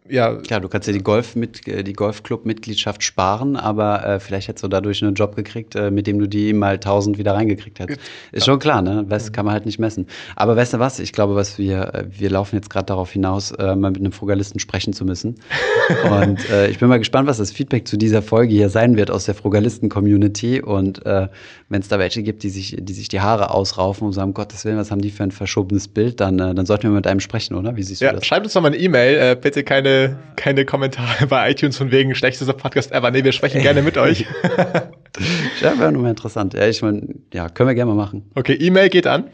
[0.08, 0.36] ja.
[0.36, 4.64] Klar, du kannst dir die Golf mit äh, die Golfclub-Mitgliedschaft sparen, aber äh, vielleicht hättest
[4.64, 8.00] du dadurch einen Job gekriegt, äh, mit dem du die mal 1000 wieder reingekriegt hättest.
[8.32, 8.54] Ist ja.
[8.54, 9.06] schon klar, ne?
[9.08, 10.08] Das kann man halt nicht messen.
[10.36, 11.00] Aber weißt du was?
[11.00, 14.12] Ich glaube, was wir äh, wir laufen jetzt gerade darauf hinaus, äh, mal mit einem
[14.12, 15.36] Frugalisten sprechen zu müssen.
[16.10, 19.10] und äh, ich bin mal gespannt, was das Feedback zu dieser Folge hier sein wird
[19.10, 20.62] aus der Frugalisten-Community.
[20.62, 21.30] Und äh,
[21.70, 24.34] wenn es da welche gibt, die sich die sich die Haare ausraufen und sagen, um
[24.34, 27.08] Gottes Willen, was haben die für ein verschobenes Bild, dann äh, dann sollten wir mit
[27.08, 27.76] einem sprechen, oder?
[27.76, 28.26] Wie siehst du ja, das?
[28.26, 29.95] Schreibt uns doch mal eine E-Mail, äh, bitte keine
[30.36, 33.12] keine, Kommentare bei iTunes von wegen schlechtester Podcast ever.
[33.12, 34.26] Nee, wir sprechen gerne mit euch.
[35.62, 36.54] ja, wäre nur mal interessant.
[36.54, 38.30] Ja, ich meine, ja, können wir gerne mal machen.
[38.36, 39.26] Okay, E-Mail geht an?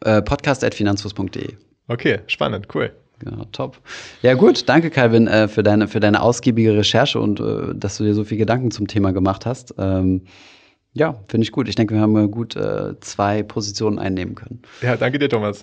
[0.00, 1.54] Äh, podcast.finanzfluss.de.
[1.88, 2.92] Okay, spannend, cool.
[3.18, 3.78] Genau, top.
[4.22, 8.04] Ja, gut, danke, Calvin, äh, für, deine, für deine ausgiebige Recherche und äh, dass du
[8.04, 9.74] dir so viel Gedanken zum Thema gemacht hast.
[9.78, 10.22] Ähm,
[10.92, 11.68] ja, finde ich gut.
[11.68, 14.62] Ich denke, wir haben gut äh, zwei Positionen einnehmen können.
[14.82, 15.62] Ja, danke dir, Thomas.